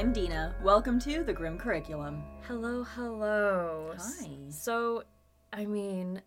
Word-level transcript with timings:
I'm 0.00 0.14
Dina. 0.14 0.54
Welcome 0.62 0.98
to 1.00 1.22
the 1.22 1.32
Grim 1.34 1.58
Curriculum. 1.58 2.24
Hello, 2.48 2.82
hello. 2.82 3.92
Hi. 3.98 4.28
So, 4.48 5.02
I 5.52 5.66
mean, 5.66 6.22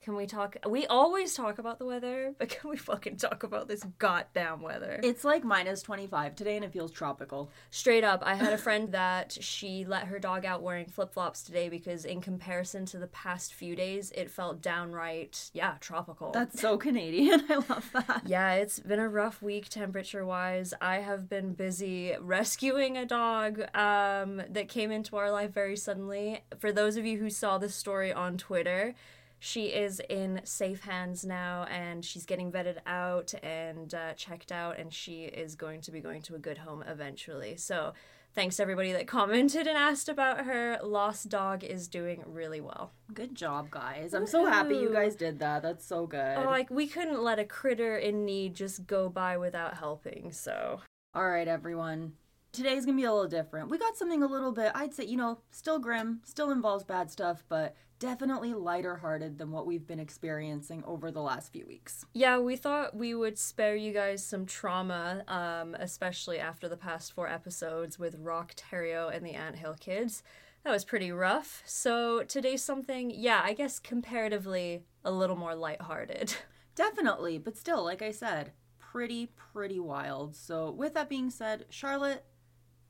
can 0.00 0.14
we 0.14 0.26
talk? 0.26 0.56
We 0.66 0.86
always 0.86 1.34
talk 1.34 1.58
about 1.58 1.78
the 1.78 1.86
weather, 1.86 2.34
but 2.38 2.48
can 2.48 2.70
we 2.70 2.76
fucking 2.76 3.16
talk 3.16 3.42
about 3.42 3.68
this 3.68 3.84
goddamn 3.98 4.60
weather? 4.60 5.00
It's 5.02 5.24
like 5.24 5.44
minus 5.44 5.82
25 5.82 6.36
today 6.36 6.56
and 6.56 6.64
it 6.64 6.72
feels 6.72 6.92
tropical. 6.92 7.50
Straight 7.70 8.04
up, 8.04 8.22
I 8.24 8.34
had 8.34 8.52
a 8.52 8.58
friend 8.58 8.92
that 8.92 9.36
she 9.40 9.84
let 9.84 10.04
her 10.04 10.18
dog 10.18 10.44
out 10.44 10.62
wearing 10.62 10.86
flip 10.86 11.12
flops 11.12 11.42
today 11.42 11.68
because, 11.68 12.04
in 12.04 12.20
comparison 12.20 12.86
to 12.86 12.98
the 12.98 13.08
past 13.08 13.54
few 13.54 13.74
days, 13.74 14.12
it 14.14 14.30
felt 14.30 14.62
downright, 14.62 15.50
yeah, 15.52 15.74
tropical. 15.80 16.30
That's 16.30 16.60
so 16.60 16.76
Canadian. 16.78 17.44
I 17.50 17.56
love 17.56 17.90
that. 17.92 18.22
Yeah, 18.24 18.54
it's 18.54 18.78
been 18.78 19.00
a 19.00 19.08
rough 19.08 19.42
week 19.42 19.68
temperature 19.68 20.24
wise. 20.24 20.74
I 20.80 20.96
have 20.96 21.28
been 21.28 21.54
busy 21.54 22.14
rescuing 22.20 22.96
a 22.96 23.04
dog 23.04 23.60
um, 23.74 24.42
that 24.48 24.68
came 24.68 24.90
into 24.90 25.16
our 25.16 25.30
life 25.30 25.52
very 25.52 25.76
suddenly. 25.76 26.44
For 26.58 26.72
those 26.72 26.96
of 26.96 27.04
you 27.04 27.18
who 27.18 27.30
saw 27.30 27.58
this 27.58 27.74
story 27.74 28.12
on 28.12 28.36
Twitter, 28.38 28.94
she 29.38 29.66
is 29.66 30.00
in 30.08 30.40
safe 30.44 30.82
hands 30.82 31.24
now 31.24 31.64
and 31.70 32.04
she's 32.04 32.26
getting 32.26 32.50
vetted 32.50 32.78
out 32.86 33.34
and 33.42 33.94
uh, 33.94 34.14
checked 34.14 34.52
out, 34.52 34.78
and 34.78 34.92
she 34.92 35.24
is 35.24 35.54
going 35.54 35.80
to 35.82 35.90
be 35.90 36.00
going 36.00 36.22
to 36.22 36.34
a 36.34 36.38
good 36.38 36.58
home 36.58 36.82
eventually. 36.86 37.56
So, 37.56 37.92
thanks 38.34 38.56
to 38.56 38.62
everybody 38.62 38.92
that 38.92 39.06
commented 39.06 39.66
and 39.66 39.76
asked 39.76 40.08
about 40.08 40.44
her. 40.44 40.78
Lost 40.82 41.28
Dog 41.28 41.64
is 41.64 41.88
doing 41.88 42.22
really 42.26 42.60
well. 42.60 42.92
Good 43.14 43.34
job, 43.34 43.70
guys. 43.70 44.14
I'm 44.14 44.26
so 44.26 44.46
happy 44.46 44.76
you 44.76 44.92
guys 44.92 45.14
did 45.14 45.38
that. 45.40 45.62
That's 45.62 45.84
so 45.84 46.06
good. 46.06 46.38
Oh, 46.38 46.44
like 46.44 46.70
we 46.70 46.86
couldn't 46.86 47.22
let 47.22 47.38
a 47.38 47.44
critter 47.44 47.96
in 47.96 48.24
need 48.24 48.54
just 48.54 48.86
go 48.86 49.08
by 49.08 49.36
without 49.36 49.78
helping. 49.78 50.32
So 50.32 50.80
All 51.14 51.28
right, 51.28 51.48
everyone. 51.48 52.12
Today's 52.58 52.84
gonna 52.84 52.96
be 52.96 53.04
a 53.04 53.12
little 53.12 53.28
different. 53.28 53.70
We 53.70 53.78
got 53.78 53.96
something 53.96 54.20
a 54.20 54.26
little 54.26 54.50
bit, 54.50 54.72
I'd 54.74 54.92
say, 54.92 55.04
you 55.04 55.16
know, 55.16 55.38
still 55.52 55.78
grim, 55.78 56.22
still 56.24 56.50
involves 56.50 56.82
bad 56.82 57.08
stuff, 57.08 57.44
but 57.48 57.76
definitely 58.00 58.52
lighter 58.52 58.96
hearted 58.96 59.38
than 59.38 59.52
what 59.52 59.64
we've 59.64 59.86
been 59.86 60.00
experiencing 60.00 60.82
over 60.84 61.12
the 61.12 61.22
last 61.22 61.52
few 61.52 61.64
weeks. 61.68 62.04
yeah, 62.14 62.36
we 62.36 62.56
thought 62.56 62.96
we 62.96 63.14
would 63.14 63.38
spare 63.38 63.76
you 63.76 63.92
guys 63.92 64.24
some 64.24 64.44
trauma, 64.44 65.22
um, 65.28 65.76
especially 65.78 66.40
after 66.40 66.68
the 66.68 66.76
past 66.76 67.12
four 67.12 67.28
episodes 67.28 67.96
with 67.96 68.16
Roch 68.18 68.52
Thériault 68.56 69.14
and 69.14 69.24
the 69.24 69.34
Ant 69.34 69.54
Hill 69.54 69.76
Kids. 69.78 70.24
That 70.64 70.72
was 70.72 70.84
pretty 70.84 71.12
rough. 71.12 71.62
So 71.64 72.24
today's 72.24 72.64
something, 72.64 73.12
yeah, 73.14 73.40
I 73.44 73.52
guess 73.52 73.78
comparatively 73.78 74.82
a 75.04 75.12
little 75.12 75.36
more 75.36 75.54
lighthearted. 75.54 76.34
Definitely, 76.74 77.38
but 77.38 77.56
still, 77.56 77.84
like 77.84 78.02
I 78.02 78.10
said, 78.10 78.50
pretty, 78.80 79.30
pretty 79.52 79.78
wild. 79.78 80.34
So, 80.34 80.72
with 80.72 80.94
that 80.94 81.08
being 81.08 81.30
said, 81.30 81.66
Charlotte, 81.70 82.24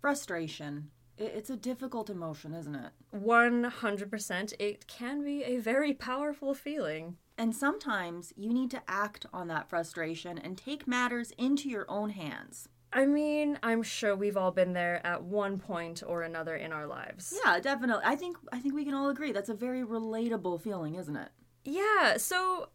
frustration. 0.01 0.91
It's 1.17 1.51
a 1.51 1.57
difficult 1.57 2.11
emotion, 2.11 2.55
isn't 2.55 2.75
it? 2.75 2.93
100%. 3.15 4.55
It 4.59 4.87
can 4.87 5.25
be 5.25 5.43
a 5.43 5.59
very 5.59 5.93
powerful 5.93 6.55
feeling. 6.55 7.17
And 7.37 7.55
sometimes 7.55 8.33
you 8.37 8.53
need 8.53 8.71
to 8.73 8.83
act 8.87 9.27
on 9.33 9.49
that 9.49 9.69
frustration 9.69 10.39
and 10.39 10.57
take 10.57 10.87
matters 10.87 11.33
into 11.39 11.69
your 11.69 11.87
own 11.89 12.11
hands. 12.11 12.69
I 12.93 13.05
mean, 13.07 13.59
I'm 13.63 13.83
sure 13.83 14.17
we've 14.17 14.37
all 14.37 14.51
been 14.51 14.73
there 14.73 15.05
at 15.07 15.23
one 15.23 15.59
point 15.59 16.03
or 16.07 16.23
another 16.23 16.57
in 16.57 16.73
our 16.73 16.87
lives. 16.87 17.39
Yeah, 17.45 17.61
definitely. 17.61 18.03
I 18.05 18.17
think 18.17 18.39
I 18.51 18.61
think 18.61 18.75
we 18.75 18.85
can 18.85 18.95
all 18.95 19.11
agree 19.11 19.31
that's 19.31 19.51
a 19.51 19.55
very 19.55 19.83
relatable 19.83 20.63
feeling, 20.63 20.95
isn't 20.95 21.17
it? 21.17 21.29
Yeah, 21.65 22.17
so 22.17 22.71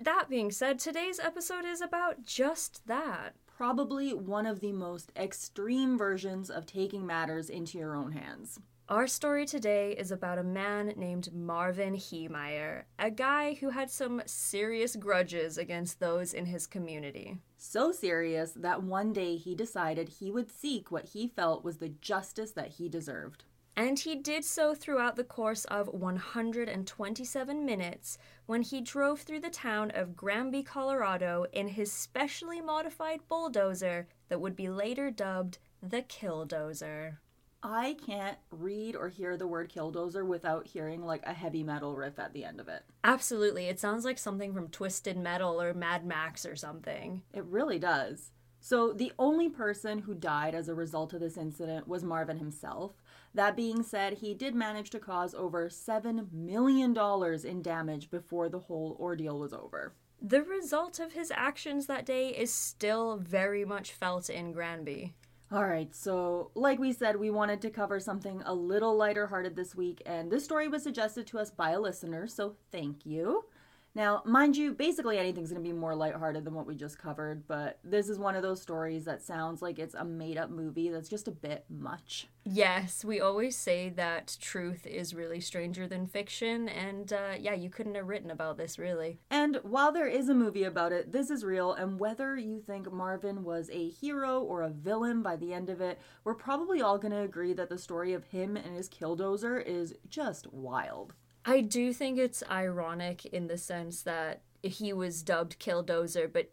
that 0.00 0.30
being 0.30 0.50
said, 0.50 0.78
today's 0.78 1.20
episode 1.20 1.66
is 1.66 1.82
about 1.82 2.24
just 2.24 2.86
that. 2.86 3.34
Probably 3.58 4.14
one 4.14 4.46
of 4.46 4.60
the 4.60 4.70
most 4.70 5.10
extreme 5.16 5.98
versions 5.98 6.48
of 6.48 6.64
taking 6.64 7.04
matters 7.04 7.50
into 7.50 7.76
your 7.76 7.96
own 7.96 8.12
hands. 8.12 8.60
Our 8.88 9.08
story 9.08 9.46
today 9.46 9.96
is 9.98 10.12
about 10.12 10.38
a 10.38 10.44
man 10.44 10.92
named 10.96 11.34
Marvin 11.34 11.94
Heemeyer, 11.94 12.84
a 13.00 13.10
guy 13.10 13.54
who 13.54 13.70
had 13.70 13.90
some 13.90 14.22
serious 14.26 14.94
grudges 14.94 15.58
against 15.58 15.98
those 15.98 16.34
in 16.34 16.46
his 16.46 16.68
community. 16.68 17.38
So 17.56 17.90
serious 17.90 18.52
that 18.52 18.84
one 18.84 19.12
day 19.12 19.34
he 19.34 19.56
decided 19.56 20.08
he 20.08 20.30
would 20.30 20.52
seek 20.52 20.92
what 20.92 21.06
he 21.06 21.26
felt 21.26 21.64
was 21.64 21.78
the 21.78 21.88
justice 21.88 22.52
that 22.52 22.74
he 22.74 22.88
deserved. 22.88 23.42
And 23.78 23.96
he 23.96 24.16
did 24.16 24.44
so 24.44 24.74
throughout 24.74 25.14
the 25.14 25.22
course 25.22 25.64
of 25.66 25.86
127 25.86 27.64
minutes 27.64 28.18
when 28.46 28.62
he 28.62 28.80
drove 28.80 29.20
through 29.20 29.38
the 29.38 29.50
town 29.50 29.92
of 29.94 30.16
Granby, 30.16 30.64
Colorado 30.64 31.46
in 31.52 31.68
his 31.68 31.92
specially 31.92 32.60
modified 32.60 33.20
bulldozer 33.28 34.08
that 34.30 34.40
would 34.40 34.56
be 34.56 34.68
later 34.68 35.12
dubbed 35.12 35.58
the 35.80 36.02
Killdozer. 36.02 37.18
I 37.62 37.96
can't 38.04 38.38
read 38.50 38.96
or 38.96 39.10
hear 39.10 39.36
the 39.36 39.46
word 39.46 39.72
killdozer 39.72 40.26
without 40.26 40.66
hearing 40.66 41.04
like 41.04 41.24
a 41.24 41.32
heavy 41.32 41.62
metal 41.62 41.94
riff 41.94 42.18
at 42.18 42.32
the 42.32 42.44
end 42.44 42.58
of 42.58 42.66
it. 42.66 42.82
Absolutely, 43.04 43.66
it 43.66 43.78
sounds 43.78 44.04
like 44.04 44.18
something 44.18 44.52
from 44.52 44.70
Twisted 44.70 45.16
Metal 45.16 45.62
or 45.62 45.72
Mad 45.72 46.04
Max 46.04 46.44
or 46.44 46.56
something. 46.56 47.22
It 47.32 47.44
really 47.44 47.78
does. 47.78 48.32
So, 48.60 48.92
the 48.92 49.12
only 49.18 49.48
person 49.48 50.00
who 50.00 50.14
died 50.14 50.54
as 50.54 50.68
a 50.68 50.74
result 50.74 51.12
of 51.12 51.20
this 51.20 51.36
incident 51.36 51.86
was 51.86 52.02
Marvin 52.02 52.38
himself. 52.38 52.92
That 53.34 53.56
being 53.56 53.82
said, 53.82 54.14
he 54.14 54.34
did 54.34 54.54
manage 54.54 54.90
to 54.90 54.98
cause 54.98 55.34
over 55.34 55.68
$7 55.68 56.32
million 56.32 56.96
in 57.44 57.62
damage 57.62 58.10
before 58.10 58.48
the 58.48 58.58
whole 58.58 58.96
ordeal 58.98 59.38
was 59.38 59.52
over. 59.52 59.94
The 60.20 60.42
result 60.42 60.98
of 60.98 61.12
his 61.12 61.30
actions 61.30 61.86
that 61.86 62.04
day 62.04 62.30
is 62.30 62.52
still 62.52 63.18
very 63.18 63.64
much 63.64 63.92
felt 63.92 64.28
in 64.28 64.52
Granby. 64.52 65.14
All 65.50 65.64
right, 65.64 65.94
so 65.94 66.50
like 66.54 66.78
we 66.78 66.92
said, 66.92 67.16
we 67.16 67.30
wanted 67.30 67.62
to 67.62 67.70
cover 67.70 68.00
something 68.00 68.42
a 68.44 68.52
little 68.52 68.96
lighter 68.96 69.28
hearted 69.28 69.56
this 69.56 69.74
week, 69.74 70.02
and 70.04 70.30
this 70.30 70.44
story 70.44 70.68
was 70.68 70.82
suggested 70.82 71.26
to 71.28 71.38
us 71.38 71.50
by 71.50 71.70
a 71.70 71.80
listener, 71.80 72.26
so 72.26 72.56
thank 72.70 73.06
you. 73.06 73.44
Now, 73.94 74.22
mind 74.24 74.56
you, 74.56 74.72
basically 74.72 75.18
anything's 75.18 75.50
going 75.50 75.62
to 75.62 75.68
be 75.68 75.74
more 75.74 75.94
lighthearted 75.94 76.44
than 76.44 76.54
what 76.54 76.66
we 76.66 76.74
just 76.74 76.98
covered, 76.98 77.46
but 77.48 77.78
this 77.82 78.08
is 78.08 78.18
one 78.18 78.36
of 78.36 78.42
those 78.42 78.62
stories 78.62 79.04
that 79.04 79.22
sounds 79.22 79.62
like 79.62 79.78
it's 79.78 79.94
a 79.94 80.04
made 80.04 80.38
up 80.38 80.50
movie 80.50 80.88
that's 80.88 81.08
just 81.08 81.26
a 81.26 81.32
bit 81.32 81.64
much. 81.68 82.28
Yes, 82.44 83.04
we 83.04 83.20
always 83.20 83.56
say 83.56 83.88
that 83.90 84.36
truth 84.40 84.86
is 84.86 85.14
really 85.14 85.40
stranger 85.40 85.86
than 85.86 86.06
fiction, 86.06 86.68
and 86.68 87.12
uh, 87.12 87.34
yeah, 87.38 87.54
you 87.54 87.70
couldn't 87.70 87.94
have 87.94 88.08
written 88.08 88.30
about 88.30 88.56
this 88.56 88.78
really. 88.78 89.18
And 89.30 89.58
while 89.62 89.92
there 89.92 90.06
is 90.06 90.28
a 90.28 90.34
movie 90.34 90.64
about 90.64 90.92
it, 90.92 91.12
this 91.12 91.30
is 91.30 91.44
real, 91.44 91.72
and 91.72 91.98
whether 91.98 92.36
you 92.36 92.60
think 92.60 92.92
Marvin 92.92 93.42
was 93.42 93.68
a 93.70 93.88
hero 93.88 94.40
or 94.40 94.62
a 94.62 94.70
villain 94.70 95.22
by 95.22 95.36
the 95.36 95.52
end 95.52 95.68
of 95.70 95.80
it, 95.80 95.98
we're 96.24 96.34
probably 96.34 96.80
all 96.80 96.98
going 96.98 97.12
to 97.12 97.22
agree 97.22 97.52
that 97.54 97.68
the 97.68 97.78
story 97.78 98.12
of 98.12 98.24
him 98.24 98.56
and 98.56 98.76
his 98.76 98.88
killdozer 98.88 99.62
is 99.64 99.94
just 100.08 100.46
wild. 100.52 101.14
I 101.48 101.62
do 101.62 101.94
think 101.94 102.18
it's 102.18 102.42
ironic 102.50 103.24
in 103.24 103.46
the 103.46 103.56
sense 103.56 104.02
that 104.02 104.42
he 104.60 104.92
was 104.92 105.22
dubbed 105.22 105.58
Killdozer, 105.58 106.30
but 106.30 106.50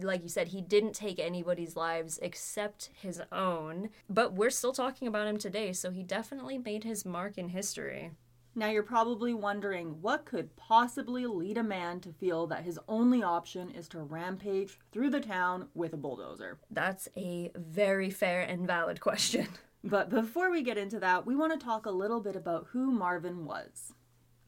like 0.00 0.22
you 0.22 0.30
said, 0.30 0.48
he 0.48 0.62
didn't 0.62 0.94
take 0.94 1.18
anybody's 1.18 1.76
lives 1.76 2.18
except 2.22 2.88
his 2.94 3.20
own. 3.30 3.90
But 4.08 4.32
we're 4.32 4.48
still 4.48 4.72
talking 4.72 5.06
about 5.06 5.26
him 5.26 5.36
today, 5.36 5.74
so 5.74 5.90
he 5.90 6.02
definitely 6.02 6.56
made 6.56 6.84
his 6.84 7.04
mark 7.04 7.36
in 7.36 7.50
history. 7.50 8.12
Now 8.54 8.70
you're 8.70 8.82
probably 8.82 9.34
wondering 9.34 10.00
what 10.00 10.24
could 10.24 10.56
possibly 10.56 11.26
lead 11.26 11.58
a 11.58 11.62
man 11.62 12.00
to 12.00 12.12
feel 12.12 12.46
that 12.46 12.64
his 12.64 12.80
only 12.88 13.22
option 13.22 13.68
is 13.68 13.86
to 13.88 14.00
rampage 14.00 14.78
through 14.92 15.10
the 15.10 15.20
town 15.20 15.68
with 15.74 15.92
a 15.92 15.98
bulldozer. 15.98 16.58
That's 16.70 17.06
a 17.18 17.52
very 17.54 18.08
fair 18.08 18.40
and 18.40 18.66
valid 18.66 19.00
question. 19.00 19.48
But 19.84 20.10
before 20.10 20.50
we 20.50 20.62
get 20.62 20.76
into 20.76 20.98
that, 20.98 21.24
we 21.24 21.36
want 21.36 21.58
to 21.58 21.64
talk 21.64 21.86
a 21.86 21.92
little 21.92 22.20
bit 22.20 22.34
about 22.34 22.66
who 22.72 22.90
Marvin 22.90 23.44
was. 23.44 23.94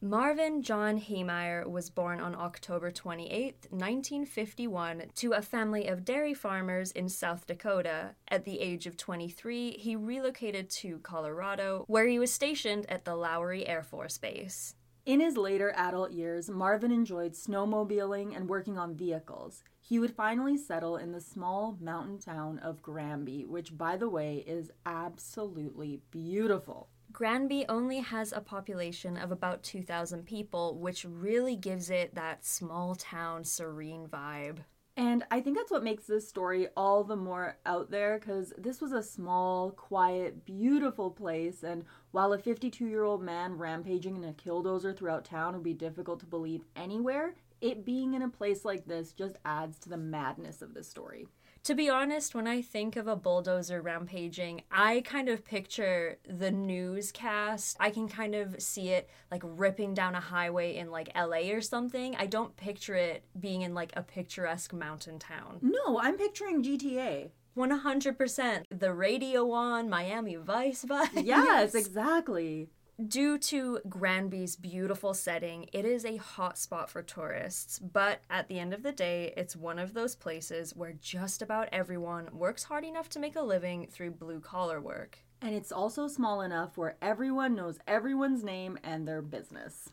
Marvin 0.03 0.63
John 0.63 0.99
Heemeyer 0.99 1.69
was 1.69 1.91
born 1.91 2.19
on 2.19 2.33
October 2.33 2.89
28, 2.89 3.67
1951, 3.69 5.03
to 5.13 5.33
a 5.33 5.43
family 5.43 5.87
of 5.87 6.03
dairy 6.03 6.33
farmers 6.33 6.89
in 6.89 7.07
South 7.07 7.45
Dakota. 7.45 8.15
At 8.27 8.43
the 8.43 8.61
age 8.61 8.87
of 8.87 8.97
23, 8.97 9.73
he 9.73 9.95
relocated 9.95 10.71
to 10.71 10.97
Colorado, 11.03 11.83
where 11.85 12.07
he 12.07 12.17
was 12.17 12.33
stationed 12.33 12.87
at 12.89 13.05
the 13.05 13.13
Lowry 13.13 13.67
Air 13.67 13.83
Force 13.83 14.17
Base. 14.17 14.73
In 15.05 15.19
his 15.19 15.37
later 15.37 15.71
adult 15.75 16.09
years, 16.09 16.49
Marvin 16.49 16.91
enjoyed 16.91 17.33
snowmobiling 17.33 18.35
and 18.35 18.49
working 18.49 18.79
on 18.79 18.95
vehicles. 18.95 19.63
He 19.79 19.99
would 19.99 20.15
finally 20.15 20.57
settle 20.57 20.97
in 20.97 21.11
the 21.11 21.21
small 21.21 21.77
mountain 21.79 22.17
town 22.17 22.57
of 22.57 22.81
Granby, 22.81 23.45
which, 23.45 23.77
by 23.77 23.97
the 23.97 24.09
way, 24.09 24.43
is 24.47 24.71
absolutely 24.83 26.01
beautiful. 26.09 26.89
Granby 27.11 27.65
only 27.67 27.99
has 27.99 28.31
a 28.31 28.41
population 28.41 29.17
of 29.17 29.31
about 29.31 29.63
2,000 29.63 30.25
people, 30.25 30.77
which 30.77 31.05
really 31.05 31.55
gives 31.55 31.89
it 31.89 32.15
that 32.15 32.45
small 32.45 32.95
town 32.95 33.43
serene 33.43 34.07
vibe. 34.07 34.59
And 34.97 35.23
I 35.31 35.39
think 35.39 35.57
that's 35.57 35.71
what 35.71 35.83
makes 35.83 36.05
this 36.05 36.27
story 36.27 36.67
all 36.75 37.03
the 37.03 37.15
more 37.15 37.57
out 37.65 37.89
there 37.89 38.19
because 38.19 38.53
this 38.57 38.81
was 38.81 38.91
a 38.91 39.01
small, 39.01 39.71
quiet, 39.71 40.45
beautiful 40.45 41.09
place. 41.09 41.63
And 41.63 41.85
while 42.11 42.33
a 42.33 42.37
52 42.37 42.85
year 42.85 43.03
old 43.03 43.23
man 43.23 43.57
rampaging 43.57 44.17
in 44.17 44.25
a 44.25 44.33
killdozer 44.33 44.95
throughout 44.95 45.25
town 45.25 45.53
would 45.53 45.63
be 45.63 45.73
difficult 45.73 46.19
to 46.19 46.25
believe 46.25 46.65
anywhere, 46.75 47.35
it 47.61 47.85
being 47.85 48.13
in 48.13 48.21
a 48.21 48.29
place 48.29 48.65
like 48.65 48.85
this 48.85 49.13
just 49.13 49.37
adds 49.45 49.79
to 49.79 49.89
the 49.89 49.97
madness 49.97 50.61
of 50.61 50.73
this 50.73 50.89
story. 50.89 51.25
To 51.65 51.75
be 51.75 51.89
honest, 51.89 52.33
when 52.33 52.47
I 52.47 52.63
think 52.63 52.95
of 52.95 53.07
a 53.07 53.15
bulldozer 53.15 53.83
rampaging, 53.83 54.63
I 54.71 55.01
kind 55.01 55.29
of 55.29 55.45
picture 55.45 56.17
the 56.27 56.49
newscast. 56.49 57.77
I 57.79 57.91
can 57.91 58.07
kind 58.07 58.33
of 58.33 58.59
see 58.59 58.89
it 58.89 59.07
like 59.29 59.43
ripping 59.45 59.93
down 59.93 60.15
a 60.15 60.19
highway 60.19 60.77
in 60.77 60.89
like 60.89 61.15
LA 61.15 61.51
or 61.51 61.61
something. 61.61 62.15
I 62.15 62.25
don't 62.25 62.57
picture 62.57 62.95
it 62.95 63.23
being 63.39 63.61
in 63.61 63.75
like 63.75 63.93
a 63.95 64.01
picturesque 64.01 64.73
mountain 64.73 65.19
town. 65.19 65.59
No, 65.61 65.99
I'm 65.99 66.17
picturing 66.17 66.63
GTA. 66.63 67.29
100%. 67.55 68.63
The 68.71 68.93
radio 68.93 69.51
on, 69.51 69.87
Miami 69.87 70.37
Vice 70.37 70.83
vibes. 70.83 71.25
Yes, 71.25 71.75
exactly. 71.75 72.69
Due 73.07 73.37
to 73.37 73.79
Granby's 73.89 74.55
beautiful 74.55 75.13
setting, 75.13 75.67
it 75.73 75.85
is 75.85 76.05
a 76.05 76.17
hot 76.17 76.57
spot 76.57 76.89
for 76.89 77.01
tourists, 77.01 77.79
but 77.79 78.21
at 78.29 78.47
the 78.47 78.59
end 78.59 78.73
of 78.73 78.83
the 78.83 78.91
day, 78.91 79.33
it's 79.35 79.55
one 79.55 79.79
of 79.79 79.93
those 79.93 80.15
places 80.15 80.75
where 80.75 80.93
just 80.93 81.41
about 81.41 81.69
everyone 81.71 82.29
works 82.31 82.65
hard 82.65 82.85
enough 82.85 83.09
to 83.09 83.19
make 83.19 83.35
a 83.35 83.41
living 83.41 83.87
through 83.87 84.11
blue 84.11 84.39
collar 84.39 84.79
work. 84.79 85.19
And 85.41 85.55
it's 85.55 85.71
also 85.71 86.07
small 86.07 86.41
enough 86.41 86.77
where 86.77 86.97
everyone 87.01 87.55
knows 87.55 87.79
everyone's 87.87 88.43
name 88.43 88.77
and 88.83 89.07
their 89.07 89.23
business. 89.23 89.89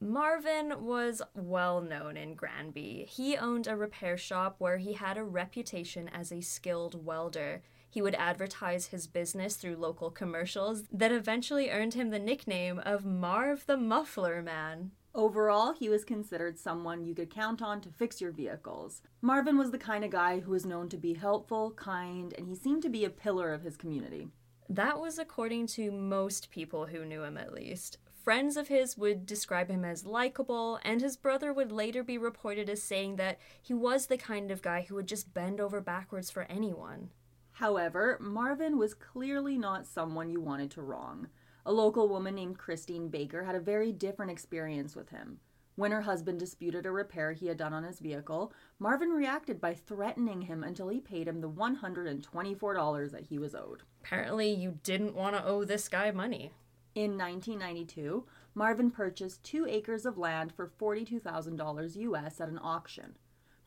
Marvin 0.00 0.84
was 0.84 1.22
well 1.34 1.80
known 1.80 2.16
in 2.16 2.34
Granby. 2.34 3.06
He 3.08 3.36
owned 3.36 3.66
a 3.66 3.74
repair 3.74 4.16
shop 4.16 4.56
where 4.58 4.78
he 4.78 4.92
had 4.92 5.16
a 5.16 5.24
reputation 5.24 6.08
as 6.08 6.30
a 6.30 6.40
skilled 6.40 7.04
welder. 7.04 7.62
He 7.94 8.02
would 8.02 8.16
advertise 8.16 8.86
his 8.86 9.06
business 9.06 9.54
through 9.54 9.76
local 9.76 10.10
commercials 10.10 10.82
that 10.90 11.12
eventually 11.12 11.70
earned 11.70 11.94
him 11.94 12.10
the 12.10 12.18
nickname 12.18 12.80
of 12.80 13.04
Marv 13.04 13.66
the 13.66 13.76
Muffler 13.76 14.42
Man. 14.42 14.90
Overall, 15.14 15.74
he 15.74 15.88
was 15.88 16.04
considered 16.04 16.58
someone 16.58 17.04
you 17.04 17.14
could 17.14 17.30
count 17.30 17.62
on 17.62 17.80
to 17.82 17.90
fix 17.90 18.20
your 18.20 18.32
vehicles. 18.32 19.00
Marvin 19.22 19.56
was 19.56 19.70
the 19.70 19.78
kind 19.78 20.02
of 20.02 20.10
guy 20.10 20.40
who 20.40 20.50
was 20.50 20.66
known 20.66 20.88
to 20.88 20.96
be 20.96 21.14
helpful, 21.14 21.70
kind, 21.76 22.34
and 22.36 22.48
he 22.48 22.56
seemed 22.56 22.82
to 22.82 22.88
be 22.88 23.04
a 23.04 23.10
pillar 23.10 23.54
of 23.54 23.62
his 23.62 23.76
community. 23.76 24.26
That 24.68 24.98
was 24.98 25.16
according 25.16 25.68
to 25.68 25.92
most 25.92 26.50
people 26.50 26.86
who 26.86 27.04
knew 27.04 27.22
him, 27.22 27.36
at 27.36 27.54
least. 27.54 27.98
Friends 28.24 28.56
of 28.56 28.66
his 28.66 28.98
would 28.98 29.24
describe 29.24 29.70
him 29.70 29.84
as 29.84 30.04
likable, 30.04 30.80
and 30.82 31.00
his 31.00 31.16
brother 31.16 31.52
would 31.52 31.70
later 31.70 32.02
be 32.02 32.18
reported 32.18 32.68
as 32.68 32.82
saying 32.82 33.14
that 33.16 33.38
he 33.62 33.72
was 33.72 34.06
the 34.06 34.18
kind 34.18 34.50
of 34.50 34.62
guy 34.62 34.82
who 34.82 34.96
would 34.96 35.06
just 35.06 35.32
bend 35.32 35.60
over 35.60 35.80
backwards 35.80 36.28
for 36.28 36.42
anyone. 36.50 37.10
However, 37.54 38.18
Marvin 38.20 38.78
was 38.78 38.94
clearly 38.94 39.56
not 39.56 39.86
someone 39.86 40.28
you 40.28 40.40
wanted 40.40 40.72
to 40.72 40.82
wrong. 40.82 41.28
A 41.64 41.72
local 41.72 42.08
woman 42.08 42.34
named 42.34 42.58
Christine 42.58 43.08
Baker 43.08 43.44
had 43.44 43.54
a 43.54 43.60
very 43.60 43.92
different 43.92 44.32
experience 44.32 44.96
with 44.96 45.10
him. 45.10 45.38
When 45.76 45.92
her 45.92 46.02
husband 46.02 46.38
disputed 46.40 46.84
a 46.84 46.90
repair 46.90 47.32
he 47.32 47.46
had 47.46 47.56
done 47.56 47.72
on 47.72 47.84
his 47.84 48.00
vehicle, 48.00 48.52
Marvin 48.78 49.10
reacted 49.10 49.60
by 49.60 49.74
threatening 49.74 50.42
him 50.42 50.62
until 50.62 50.88
he 50.88 51.00
paid 51.00 51.26
him 51.28 51.40
the 51.40 51.48
$124 51.48 53.10
that 53.12 53.26
he 53.26 53.38
was 53.38 53.54
owed. 53.54 53.82
Apparently, 54.04 54.50
you 54.50 54.78
didn't 54.82 55.14
want 55.14 55.36
to 55.36 55.44
owe 55.44 55.64
this 55.64 55.88
guy 55.88 56.10
money. 56.10 56.52
In 56.94 57.18
1992, 57.18 58.24
Marvin 58.54 58.90
purchased 58.90 59.42
two 59.42 59.66
acres 59.66 60.06
of 60.06 60.18
land 60.18 60.52
for 60.52 60.72
$42,000 60.80 61.96
US 61.96 62.40
at 62.40 62.48
an 62.48 62.60
auction. 62.62 63.16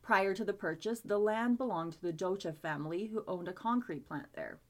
Prior 0.07 0.33
to 0.33 0.45
the 0.45 0.53
purchase, 0.53 1.01
the 1.01 1.19
land 1.19 1.57
belonged 1.57 1.91
to 1.91 2.01
the 2.01 2.13
Docheff 2.13 2.55
family, 2.61 3.07
who 3.07 3.25
owned 3.27 3.49
a 3.49 3.53
concrete 3.53 4.07
plant 4.07 4.27
there. 4.35 4.61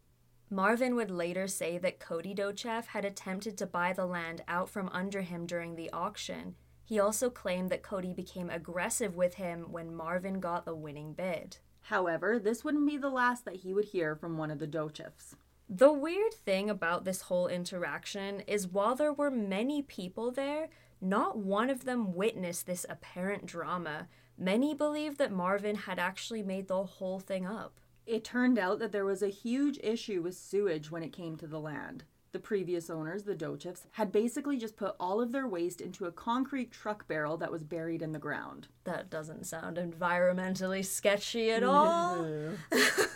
Marvin 0.49 0.95
would 0.95 1.11
later 1.11 1.45
say 1.45 1.77
that 1.77 1.99
Cody 1.99 2.33
Docheff 2.33 2.87
had 2.87 3.05
attempted 3.05 3.55
to 3.55 3.67
buy 3.67 3.93
the 3.93 4.07
land 4.07 4.41
out 4.47 4.67
from 4.67 4.89
under 4.91 5.21
him 5.21 5.45
during 5.45 5.75
the 5.75 5.91
auction. 5.91 6.55
He 6.83 6.99
also 6.99 7.29
claimed 7.29 7.69
that 7.69 7.83
Cody 7.83 8.15
became 8.15 8.49
aggressive 8.49 9.15
with 9.15 9.35
him 9.35 9.71
when 9.71 9.95
Marvin 9.95 10.39
got 10.39 10.65
the 10.65 10.73
winning 10.73 11.13
bid. 11.13 11.57
However, 11.81 12.39
this 12.39 12.63
wouldn't 12.63 12.87
be 12.87 12.97
the 12.97 13.11
last 13.11 13.45
that 13.45 13.57
he 13.57 13.75
would 13.75 13.85
hear 13.85 14.15
from 14.15 14.39
one 14.39 14.49
of 14.49 14.57
the 14.57 14.65
Docheffs. 14.65 15.35
The 15.69 15.93
weird 15.93 16.33
thing 16.33 16.67
about 16.67 17.05
this 17.05 17.21
whole 17.21 17.47
interaction 17.47 18.39
is 18.47 18.67
while 18.67 18.95
there 18.95 19.13
were 19.13 19.29
many 19.29 19.83
people 19.83 20.31
there, 20.31 20.69
not 20.99 21.37
one 21.37 21.69
of 21.69 21.85
them 21.85 22.15
witnessed 22.15 22.65
this 22.65 22.87
apparent 22.89 23.45
drama. 23.45 24.07
Many 24.37 24.75
believed 24.75 25.17
that 25.17 25.31
Marvin 25.31 25.75
had 25.75 25.97
actually 25.97 26.43
made 26.43 26.67
the 26.67 26.83
whole 26.83 27.19
thing 27.19 27.45
up. 27.45 27.79
It 28.05 28.23
turned 28.23 28.59
out 28.59 28.79
that 28.79 28.91
there 28.91 29.05
was 29.05 29.21
a 29.23 29.29
huge 29.29 29.79
issue 29.83 30.21
with 30.21 30.37
sewage 30.37 30.91
when 30.91 31.03
it 31.03 31.11
came 31.11 31.37
to 31.37 31.47
the 31.47 31.59
land. 31.59 32.03
The 32.33 32.39
previous 32.39 32.89
owners, 32.89 33.23
the 33.23 33.35
Docheffs, 33.35 33.87
had 33.93 34.11
basically 34.11 34.57
just 34.57 34.77
put 34.77 34.95
all 34.99 35.19
of 35.19 35.31
their 35.31 35.47
waste 35.47 35.81
into 35.81 36.05
a 36.05 36.11
concrete 36.11 36.71
truck 36.71 37.07
barrel 37.07 37.37
that 37.37 37.51
was 37.51 37.63
buried 37.63 38.01
in 38.01 38.11
the 38.11 38.19
ground. 38.19 38.67
That 38.83 39.09
doesn't 39.09 39.45
sound 39.45 39.77
environmentally 39.77 40.85
sketchy 40.85 41.49
at 41.51 41.63
all. 41.63 42.27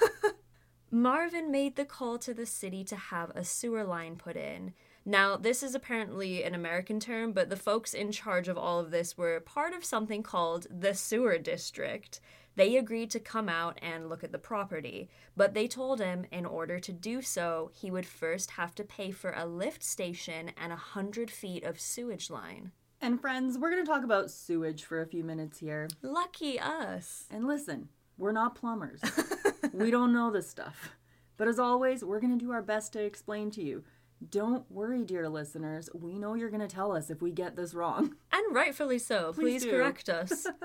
Marvin 0.92 1.52
made 1.52 1.76
the 1.76 1.86
call 1.86 2.18
to 2.20 2.34
the 2.34 2.46
city 2.46 2.84
to 2.86 2.96
have 2.96 3.30
a 3.32 3.44
sewer 3.44 3.84
line 3.84 4.16
put 4.16 4.36
in. 4.36 4.74
Now, 5.06 5.36
this 5.36 5.64
is 5.64 5.74
apparently 5.74 6.44
an 6.44 6.54
American 6.54 7.00
term, 7.00 7.32
but 7.32 7.50
the 7.50 7.56
folks 7.56 7.94
in 7.94 8.12
charge 8.12 8.48
of 8.48 8.58
all 8.58 8.80
of 8.80 8.92
this 8.92 9.18
were 9.18 9.40
part 9.40 9.74
of 9.74 9.84
something 9.84 10.22
called 10.22 10.68
the 10.70 10.94
Sewer 10.94 11.40
District. 11.40 12.20
They 12.56 12.78
agreed 12.78 13.10
to 13.12 13.20
come 13.20 13.50
out 13.50 13.80
and 13.82 14.10
look 14.10 14.24
at 14.24 14.32
the 14.32 14.38
property, 14.38 15.10
but 15.36 15.54
they 15.54 15.68
told 15.68 16.00
him 16.00 16.26
in 16.32 16.46
order 16.46 16.80
to 16.80 16.92
do 16.92 17.22
so, 17.22 17.72
he 17.74 17.90
would 17.90 18.06
first 18.06 18.52
have 18.52 18.76
to 18.76 18.84
pay 18.84 19.10
for 19.12 19.32
a 19.32 19.46
lift 19.46 19.84
station 19.84 20.52
and 20.56 20.72
a 20.72 20.78
hundred 20.78 21.32
feet 21.32 21.64
of 21.64 21.80
sewage 21.80 22.30
line. 22.30 22.72
And 23.00 23.20
friends, 23.20 23.58
we're 23.58 23.72
going 23.72 23.84
to 23.84 23.92
talk 23.92 24.04
about 24.04 24.30
sewage 24.30 24.84
for 24.84 25.02
a 25.02 25.08
few 25.08 25.24
minutes 25.24 25.58
here. 25.58 25.88
Lucky 26.04 26.60
us. 26.60 27.26
And 27.32 27.48
listen, 27.48 27.90
we're 28.20 28.34
not 28.34 28.54
plumbers. 28.54 29.02
we 29.74 29.90
don't 29.90 30.14
know 30.14 30.30
this 30.30 30.48
stuff. 30.48 30.92
But 31.38 31.48
as 31.48 31.58
always, 31.58 32.04
we're 32.04 32.20
going 32.20 32.38
to 32.38 32.46
do 32.46 32.52
our 32.52 32.62
best 32.62 32.94
to 32.94 33.04
explain 33.04 33.50
to 33.52 33.64
you. 33.64 33.84
Don't 34.30 34.70
worry, 34.72 35.04
dear 35.04 35.28
listeners. 35.28 35.90
We 35.94 36.20
know 36.20 36.36
you're 36.36 36.50
going 36.50 36.62
to 36.62 36.68
tell 36.68 36.92
us 36.96 37.10
if 37.10 37.22
we 37.22 37.32
get 37.32 37.56
this 37.56 37.74
wrong. 37.74 38.16
And 38.34 38.56
rightfully 38.56 38.98
so. 39.00 39.34
Please 39.34 39.64
Please, 39.64 39.72
correct 39.72 40.10
us. 40.10 40.48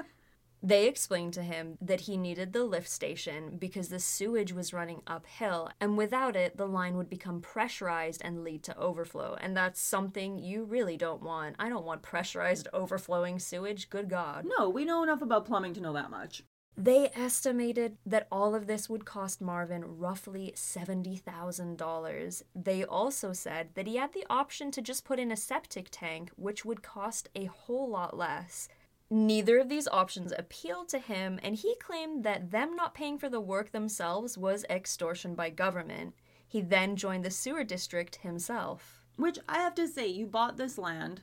They 0.62 0.88
explained 0.88 1.34
to 1.34 1.42
him 1.42 1.76
that 1.80 2.00
he 2.00 2.16
needed 2.16 2.52
the 2.52 2.64
lift 2.64 2.88
station 2.88 3.56
because 3.56 3.88
the 3.88 4.00
sewage 4.00 4.52
was 4.52 4.72
running 4.72 5.02
uphill, 5.06 5.70
and 5.80 5.96
without 5.96 6.34
it, 6.34 6.56
the 6.56 6.66
line 6.66 6.96
would 6.96 7.10
become 7.10 7.40
pressurized 7.40 8.22
and 8.24 8.42
lead 8.42 8.64
to 8.64 8.76
overflow. 8.76 9.36
And 9.40 9.56
that's 9.56 9.80
something 9.80 10.38
you 10.38 10.64
really 10.64 10.96
don't 10.96 11.22
want. 11.22 11.56
I 11.58 11.68
don't 11.68 11.84
want 11.84 12.02
pressurized 12.02 12.66
overflowing 12.72 13.38
sewage. 13.38 13.90
Good 13.90 14.08
God. 14.08 14.46
No, 14.58 14.68
we 14.68 14.84
know 14.84 15.04
enough 15.04 15.22
about 15.22 15.44
plumbing 15.44 15.74
to 15.74 15.80
know 15.80 15.92
that 15.92 16.10
much. 16.10 16.42
They 16.78 17.10
estimated 17.14 17.96
that 18.04 18.26
all 18.30 18.54
of 18.54 18.66
this 18.66 18.88
would 18.88 19.06
cost 19.06 19.40
Marvin 19.40 19.98
roughly 19.98 20.52
$70,000. 20.54 22.42
They 22.54 22.84
also 22.84 23.32
said 23.32 23.70
that 23.74 23.86
he 23.86 23.96
had 23.96 24.12
the 24.12 24.26
option 24.28 24.70
to 24.72 24.82
just 24.82 25.04
put 25.04 25.18
in 25.18 25.32
a 25.32 25.36
septic 25.36 25.88
tank, 25.90 26.32
which 26.36 26.66
would 26.66 26.82
cost 26.82 27.30
a 27.34 27.46
whole 27.46 27.88
lot 27.88 28.14
less. 28.14 28.68
Neither 29.08 29.58
of 29.58 29.70
these 29.70 29.88
options 29.88 30.34
appealed 30.36 30.90
to 30.90 30.98
him, 30.98 31.40
and 31.42 31.54
he 31.54 31.76
claimed 31.76 32.24
that 32.24 32.50
them 32.50 32.76
not 32.76 32.92
paying 32.92 33.18
for 33.18 33.30
the 33.30 33.40
work 33.40 33.70
themselves 33.70 34.36
was 34.36 34.64
extortion 34.68 35.34
by 35.34 35.48
government. 35.48 36.14
He 36.46 36.60
then 36.60 36.96
joined 36.96 37.24
the 37.24 37.30
sewer 37.30 37.64
district 37.64 38.16
himself. 38.16 39.02
Which 39.16 39.38
I 39.48 39.58
have 39.58 39.74
to 39.76 39.88
say, 39.88 40.08
you 40.08 40.26
bought 40.26 40.58
this 40.58 40.76
land. 40.76 41.22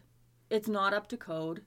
It's 0.50 0.68
not 0.68 0.94
up 0.94 1.08
to 1.10 1.18
code. 1.18 1.64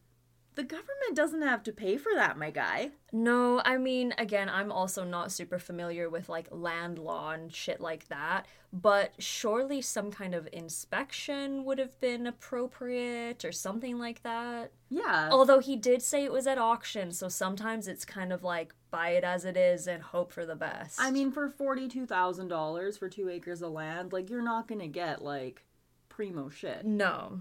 The 0.57 0.65
government 0.65 1.15
doesn't 1.15 1.43
have 1.43 1.63
to 1.65 1.73
pay 1.73 1.99
for 1.99 2.13
that, 2.15 2.39
my 2.39 2.51
guy. 2.51 2.91
No, 3.13 3.61
I 3.65 3.77
mean, 3.77 4.15
again, 4.17 4.49
I'm 4.49 4.73
also 4.73 5.05
not 5.05 5.31
super 5.31 5.59
familiar 5.59 6.09
with 6.09 6.31
like 6.31 6.49
land 6.51 6.99
law 6.99 7.33
and 7.33 7.53
shit 7.55 7.79
like 7.79 8.09
that, 8.09 8.47
but 8.73 9.13
surely 9.19 9.83
some 9.83 10.11
kind 10.11 10.35
of 10.35 10.49
inspection 10.55 11.65
would 11.67 11.79
have 11.79 12.01
been 12.01 12.27
appropriate 12.27 13.45
or 13.45 13.53
something 13.53 13.99
like 13.99 14.23
that. 14.23 14.73
Yeah. 14.89 15.29
Although 15.31 15.61
he 15.61 15.77
did 15.77 16.01
say 16.01 16.25
it 16.25 16.33
was 16.33 16.47
at 16.47 16.57
auction, 16.57 17.13
so 17.13 17.29
sometimes 17.29 17.87
it's 17.87 18.07
kind 18.07 18.33
of 18.33 18.43
like 18.43 18.75
buy 18.91 19.11
it 19.11 19.25
as 19.25 19.45
it 19.45 19.59
is 19.59 19.87
and 19.87 20.03
hope 20.03 20.33
for 20.33 20.47
the 20.47 20.57
best. 20.57 20.99
I 20.99 21.11
mean, 21.11 21.33
for 21.33 21.51
$42,000 21.51 22.99
for 22.99 23.09
two 23.11 23.29
acres 23.29 23.61
of 23.61 23.73
land, 23.73 24.13
like, 24.13 24.31
you're 24.31 24.43
not 24.43 24.69
gonna 24.69 24.89
get, 24.89 25.23
like, 25.23 25.65
primo 26.09 26.49
shit. 26.49 26.87
no. 26.87 27.41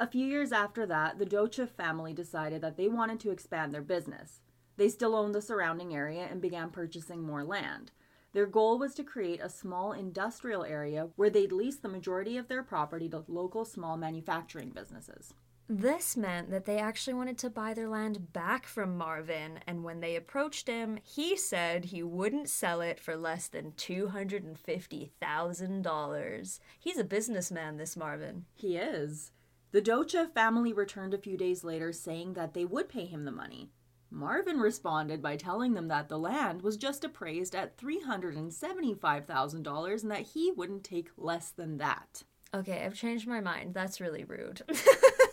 A 0.00 0.06
few 0.06 0.26
years 0.26 0.50
after 0.50 0.86
that, 0.86 1.18
the 1.18 1.26
Docheff 1.26 1.68
family 1.68 2.14
decided 2.14 2.62
that 2.62 2.78
they 2.78 2.88
wanted 2.88 3.20
to 3.20 3.30
expand 3.30 3.74
their 3.74 3.82
business. 3.82 4.40
They 4.78 4.88
still 4.88 5.14
owned 5.14 5.34
the 5.34 5.42
surrounding 5.42 5.94
area 5.94 6.26
and 6.30 6.40
began 6.40 6.70
purchasing 6.70 7.22
more 7.22 7.44
land. 7.44 7.92
Their 8.32 8.46
goal 8.46 8.78
was 8.78 8.94
to 8.94 9.04
create 9.04 9.40
a 9.42 9.50
small 9.50 9.92
industrial 9.92 10.64
area 10.64 11.10
where 11.16 11.28
they'd 11.28 11.52
lease 11.52 11.76
the 11.76 11.90
majority 11.90 12.38
of 12.38 12.48
their 12.48 12.62
property 12.62 13.10
to 13.10 13.24
local 13.28 13.66
small 13.66 13.98
manufacturing 13.98 14.70
businesses. 14.70 15.34
This 15.68 16.16
meant 16.16 16.50
that 16.50 16.64
they 16.64 16.78
actually 16.78 17.12
wanted 17.12 17.36
to 17.36 17.50
buy 17.50 17.74
their 17.74 17.90
land 17.90 18.32
back 18.32 18.66
from 18.66 18.96
Marvin, 18.96 19.60
and 19.66 19.84
when 19.84 20.00
they 20.00 20.16
approached 20.16 20.66
him, 20.66 20.98
he 21.02 21.36
said 21.36 21.84
he 21.84 22.02
wouldn't 22.02 22.48
sell 22.48 22.80
it 22.80 22.98
for 22.98 23.18
less 23.18 23.48
than 23.48 23.72
$250,000. 23.72 26.60
He's 26.78 26.98
a 26.98 27.04
businessman, 27.04 27.76
this 27.76 27.98
Marvin. 27.98 28.46
He 28.54 28.78
is. 28.78 29.32
The 29.72 29.82
Docheff 29.82 30.34
family 30.34 30.72
returned 30.72 31.14
a 31.14 31.18
few 31.18 31.36
days 31.36 31.62
later 31.62 31.92
saying 31.92 32.32
that 32.34 32.54
they 32.54 32.64
would 32.64 32.88
pay 32.88 33.06
him 33.06 33.24
the 33.24 33.30
money. 33.30 33.70
Marvin 34.10 34.58
responded 34.58 35.22
by 35.22 35.36
telling 35.36 35.74
them 35.74 35.86
that 35.88 36.08
the 36.08 36.18
land 36.18 36.62
was 36.62 36.76
just 36.76 37.04
appraised 37.04 37.54
at 37.54 37.78
$375,000 37.78 40.02
and 40.02 40.10
that 40.10 40.22
he 40.22 40.50
wouldn't 40.50 40.82
take 40.82 41.10
less 41.16 41.50
than 41.50 41.78
that. 41.78 42.24
Okay, 42.52 42.84
I've 42.84 42.94
changed 42.94 43.28
my 43.28 43.40
mind. 43.40 43.74
That's 43.74 44.00
really 44.00 44.24
rude. 44.24 44.62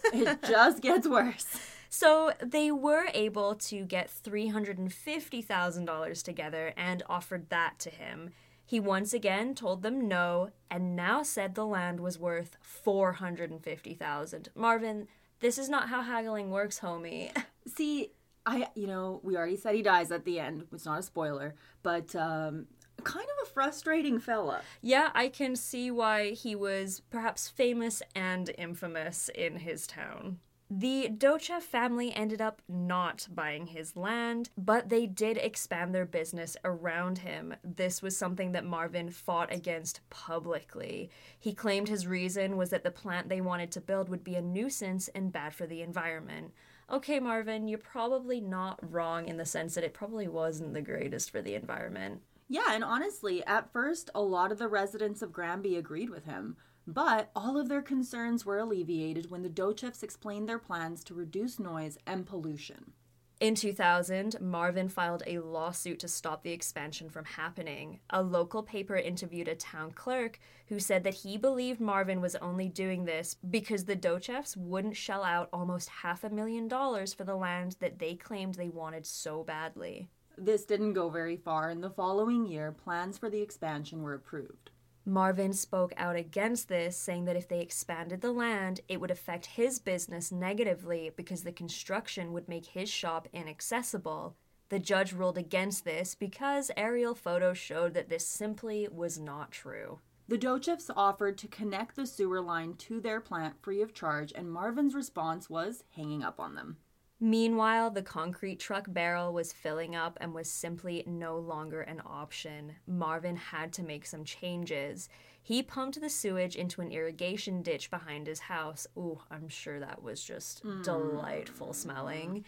It 0.13 0.41
just 0.47 0.81
gets 0.81 1.05
worse. 1.07 1.45
So 1.89 2.31
they 2.41 2.71
were 2.71 3.09
able 3.13 3.55
to 3.55 3.85
get 3.85 4.09
$350,000 4.09 6.23
together 6.23 6.73
and 6.77 7.03
offered 7.09 7.49
that 7.49 7.79
to 7.79 7.89
him. 7.89 8.29
He 8.67 8.81
once 8.81 9.13
again 9.13 9.55
told 9.55 9.81
them 9.81 10.09
no 10.09 10.49
and 10.69 10.93
now 10.93 11.23
said 11.23 11.55
the 11.55 11.65
land 11.65 12.01
was 12.01 12.19
worth 12.19 12.57
450,000. 12.59 14.49
Marvin, 14.55 15.07
this 15.39 15.57
is 15.57 15.69
not 15.69 15.87
how 15.87 16.01
haggling 16.01 16.51
works, 16.51 16.81
homie. 16.81 17.31
See, 17.65 18.11
I, 18.45 18.67
you 18.75 18.87
know, 18.87 19.21
we 19.23 19.37
already 19.37 19.55
said 19.55 19.73
he 19.73 19.81
dies 19.81 20.11
at 20.11 20.25
the 20.25 20.41
end. 20.41 20.65
It's 20.73 20.85
not 20.85 20.99
a 20.99 21.03
spoiler, 21.03 21.55
but 21.81 22.13
um, 22.17 22.67
kind 23.05 23.25
of 23.25 23.47
a 23.47 23.51
frustrating 23.51 24.19
fella. 24.19 24.59
Yeah, 24.81 25.11
I 25.15 25.29
can 25.29 25.55
see 25.55 25.89
why 25.89 26.31
he 26.31 26.53
was 26.53 27.01
perhaps 27.09 27.47
famous 27.47 28.01
and 28.15 28.51
infamous 28.57 29.29
in 29.33 29.59
his 29.59 29.87
town. 29.87 30.39
The 30.69 31.07
Docheff 31.07 31.61
family 31.61 32.13
ended 32.13 32.41
up 32.41 32.61
not 32.67 33.27
buying 33.33 33.67
his 33.67 33.95
land, 33.95 34.49
but 34.57 34.89
they 34.89 35.05
did 35.05 35.37
expand 35.37 35.95
their 35.95 36.05
business 36.05 36.57
around 36.65 37.19
him. 37.19 37.55
This 37.63 38.01
was 38.01 38.17
something 38.17 38.51
that 38.51 38.65
Marvin 38.65 39.09
fought 39.09 39.53
against 39.53 40.01
publicly. 40.09 41.09
He 41.39 41.53
claimed 41.53 41.87
his 41.87 42.05
reason 42.05 42.57
was 42.57 42.69
that 42.71 42.83
the 42.83 42.91
plant 42.91 43.29
they 43.29 43.39
wanted 43.39 43.71
to 43.71 43.81
build 43.81 44.09
would 44.09 44.25
be 44.25 44.35
a 44.35 44.41
nuisance 44.41 45.07
and 45.09 45.31
bad 45.31 45.55
for 45.55 45.65
the 45.65 45.81
environment. 45.81 46.51
Okay, 46.91 47.21
Marvin, 47.21 47.69
you're 47.69 47.77
probably 47.77 48.41
not 48.41 48.79
wrong 48.91 49.29
in 49.29 49.37
the 49.37 49.45
sense 49.45 49.73
that 49.75 49.85
it 49.85 49.93
probably 49.93 50.27
wasn't 50.27 50.73
the 50.73 50.81
greatest 50.81 51.31
for 51.31 51.41
the 51.41 51.55
environment. 51.55 52.21
Yeah, 52.49 52.71
and 52.71 52.83
honestly, 52.83 53.45
at 53.45 53.71
first, 53.71 54.09
a 54.15 54.21
lot 54.21 54.51
of 54.51 54.57
the 54.57 54.67
residents 54.67 55.21
of 55.21 55.33
Granby 55.33 55.77
agreed 55.77 56.09
with 56.09 56.25
him. 56.25 56.57
But 56.87 57.31
all 57.35 57.57
of 57.57 57.67
their 57.67 57.81
concerns 57.81 58.45
were 58.45 58.57
alleviated 58.57 59.29
when 59.29 59.43
the 59.43 59.49
Docheffs 59.49 60.03
explained 60.03 60.47
their 60.47 60.57
plans 60.57 61.03
to 61.03 61.13
reduce 61.13 61.59
noise 61.59 61.97
and 62.07 62.25
pollution. 62.25 62.93
In 63.39 63.53
2000, 63.53 64.39
Marvin 64.41 64.89
filed 64.89 65.21
a 65.27 65.39
lawsuit 65.39 65.99
to 65.99 66.07
stop 66.07 66.41
the 66.41 66.53
expansion 66.53 67.09
from 67.09 67.25
happening. 67.25 67.99
A 68.09 68.23
local 68.23 68.63
paper 68.63 68.95
interviewed 68.95 69.47
a 69.47 69.53
town 69.53 69.91
clerk 69.91 70.39
who 70.67 70.79
said 70.79 71.03
that 71.03 71.13
he 71.13 71.37
believed 71.37 71.79
Marvin 71.79 72.19
was 72.19 72.35
only 72.37 72.67
doing 72.67 73.05
this 73.05 73.35
because 73.47 73.85
the 73.85 73.95
Docheffs 73.95 74.57
wouldn't 74.57 74.95
shell 74.95 75.23
out 75.23 75.49
almost 75.53 75.89
half 75.89 76.23
a 76.23 76.31
million 76.31 76.67
dollars 76.67 77.13
for 77.13 77.25
the 77.25 77.35
land 77.35 77.75
that 77.79 77.99
they 77.99 78.15
claimed 78.15 78.55
they 78.55 78.69
wanted 78.69 79.05
so 79.05 79.43
badly. 79.43 80.09
This 80.35 80.65
didn't 80.65 80.93
go 80.93 81.09
very 81.09 81.37
far, 81.37 81.69
and 81.69 81.83
the 81.83 81.89
following 81.89 82.45
year, 82.45 82.71
plans 82.71 83.17
for 83.17 83.29
the 83.29 83.41
expansion 83.41 84.01
were 84.01 84.13
approved. 84.13 84.71
Marvin 85.07 85.53
spoke 85.53 85.93
out 85.95 86.17
against 86.17 86.67
this, 86.67 86.97
saying 86.97 87.23
that 87.23 87.37
if 87.37 87.47
they 87.47 87.61
expanded 87.61 88.19
the 88.19 88.33
land, 88.33 88.81
it 88.89 88.99
would 88.99 89.09
affect 89.09 89.45
his 89.45 89.79
business 89.79 90.33
negatively 90.33 91.11
because 91.15 91.43
the 91.43 91.51
construction 91.53 92.33
would 92.33 92.49
make 92.49 92.65
his 92.65 92.89
shop 92.89 93.25
inaccessible. 93.31 94.35
The 94.67 94.79
judge 94.79 95.13
ruled 95.13 95.37
against 95.37 95.85
this 95.85 96.13
because 96.13 96.71
aerial 96.75 97.15
photos 97.15 97.57
showed 97.57 97.93
that 97.93 98.09
this 98.09 98.27
simply 98.27 98.85
was 98.91 99.17
not 99.17 99.51
true. 99.51 99.99
The 100.27 100.37
Docheffs 100.37 100.91
offered 100.93 101.37
to 101.37 101.47
connect 101.47 101.95
the 101.95 102.05
sewer 102.05 102.41
line 102.41 102.73
to 102.73 102.99
their 102.99 103.21
plant 103.21 103.55
free 103.61 103.81
of 103.81 103.93
charge, 103.93 104.33
and 104.35 104.51
Marvin's 104.51 104.93
response 104.93 105.49
was 105.49 105.85
hanging 105.95 106.21
up 106.21 106.37
on 106.37 106.55
them. 106.55 106.79
Meanwhile, 107.19 107.91
the 107.91 108.03
concrete 108.03 108.59
truck 108.59 108.85
barrel 108.89 109.33
was 109.33 109.51
filling 109.51 109.95
up 109.95 110.17
and 110.21 110.35
was 110.35 110.51
simply 110.51 111.03
no 111.07 111.37
longer 111.37 111.81
an 111.81 112.01
option. 112.05 112.75
Marvin 112.85 113.35
had 113.35 113.73
to 113.73 113.83
make 113.83 114.05
some 114.05 114.23
changes. 114.23 115.09
He 115.41 115.63
pumped 115.63 115.99
the 115.99 116.09
sewage 116.09 116.55
into 116.55 116.81
an 116.81 116.91
irrigation 116.91 117.63
ditch 117.63 117.89
behind 117.89 118.27
his 118.27 118.41
house. 118.41 118.85
Ooh, 118.97 119.19
I'm 119.31 119.47
sure 119.47 119.79
that 119.79 120.03
was 120.03 120.23
just 120.23 120.63
mm. 120.63 120.83
delightful 120.83 121.73
smelling. 121.73 122.45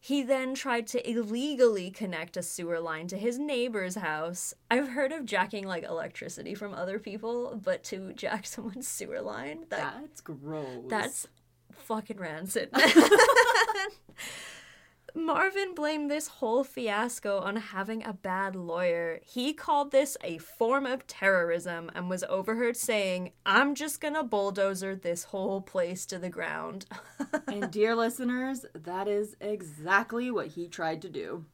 He 0.00 0.22
then 0.22 0.54
tried 0.54 0.86
to 0.88 1.10
illegally 1.10 1.90
connect 1.90 2.36
a 2.36 2.42
sewer 2.42 2.80
line 2.80 3.08
to 3.08 3.18
his 3.18 3.38
neighbor's 3.38 3.96
house. 3.96 4.54
I've 4.70 4.88
heard 4.88 5.12
of 5.12 5.26
jacking 5.26 5.66
like 5.66 5.82
electricity 5.84 6.54
from 6.54 6.72
other 6.72 6.98
people, 6.98 7.60
but 7.62 7.82
to 7.84 8.12
jack 8.14 8.46
someone's 8.46 8.88
sewer 8.88 9.20
line, 9.20 9.66
that, 9.70 9.96
that's 10.00 10.20
gross. 10.20 10.84
That's 10.88 11.26
fucking 11.72 12.18
rancid. 12.18 12.70
Marvin 15.14 15.74
blamed 15.74 16.10
this 16.10 16.28
whole 16.28 16.64
fiasco 16.64 17.38
on 17.38 17.56
having 17.56 18.04
a 18.04 18.12
bad 18.12 18.54
lawyer. 18.54 19.20
He 19.24 19.52
called 19.52 19.90
this 19.90 20.16
a 20.22 20.38
form 20.38 20.86
of 20.86 21.06
terrorism 21.06 21.90
and 21.94 22.08
was 22.08 22.24
overheard 22.24 22.76
saying, 22.76 23.32
I'm 23.44 23.74
just 23.74 24.00
gonna 24.00 24.22
bulldozer 24.22 24.94
this 24.94 25.24
whole 25.24 25.60
place 25.60 26.06
to 26.06 26.18
the 26.18 26.28
ground. 26.28 26.86
and, 27.48 27.70
dear 27.70 27.94
listeners, 27.96 28.64
that 28.74 29.08
is 29.08 29.36
exactly 29.40 30.30
what 30.30 30.48
he 30.48 30.68
tried 30.68 31.02
to 31.02 31.08
do. 31.08 31.44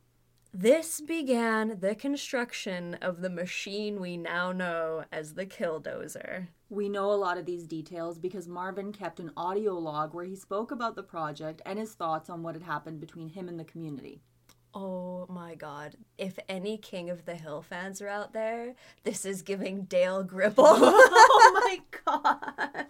This 0.57 1.01
began 1.01 1.79
the 1.81 1.97
construction 1.97 2.95
of 3.03 3.21
the 3.21 3.29
machine 3.29 4.01
we 4.01 4.17
now 4.17 4.53
know 4.53 5.05
as 5.11 5.35
the 5.35 5.47
killdozer. 5.47 6.47
We 6.71 6.89
know 6.89 7.11
a 7.11 7.15
lot 7.15 7.39
of 7.39 7.45
these 7.45 7.67
details 7.67 8.21
because 8.21 8.47
Marvin 8.47 8.93
kept 8.93 9.19
an 9.19 9.33
audio 9.37 9.73
log 9.73 10.15
where 10.15 10.25
he 10.25 10.37
spoke 10.37 10.71
about 10.71 10.95
the 10.95 11.03
project 11.03 11.61
and 11.67 11.77
his 11.77 11.95
thoughts 11.95 12.31
on 12.31 12.45
what 12.45 12.55
had 12.55 12.63
happened 12.63 13.01
between 13.01 13.31
him 13.31 13.49
and 13.49 13.59
the 13.59 13.65
community. 13.65 14.21
Oh 14.73 15.27
my 15.29 15.57
god. 15.57 15.97
If 16.19 16.39
any 16.49 16.79
King 16.79 17.11
of 17.11 17.25
the 17.25 17.35
Hill 17.35 17.63
fans 17.63 18.01
are 18.01 18.09
out 18.09 18.33
there, 18.33 18.77
this 19.03 19.25
is 19.25 19.43
giving 19.43 19.87
Dale 19.87 20.23
Gribble. 20.23 20.65
oh 20.69 21.61
my 21.65 21.81
god. 22.07 22.87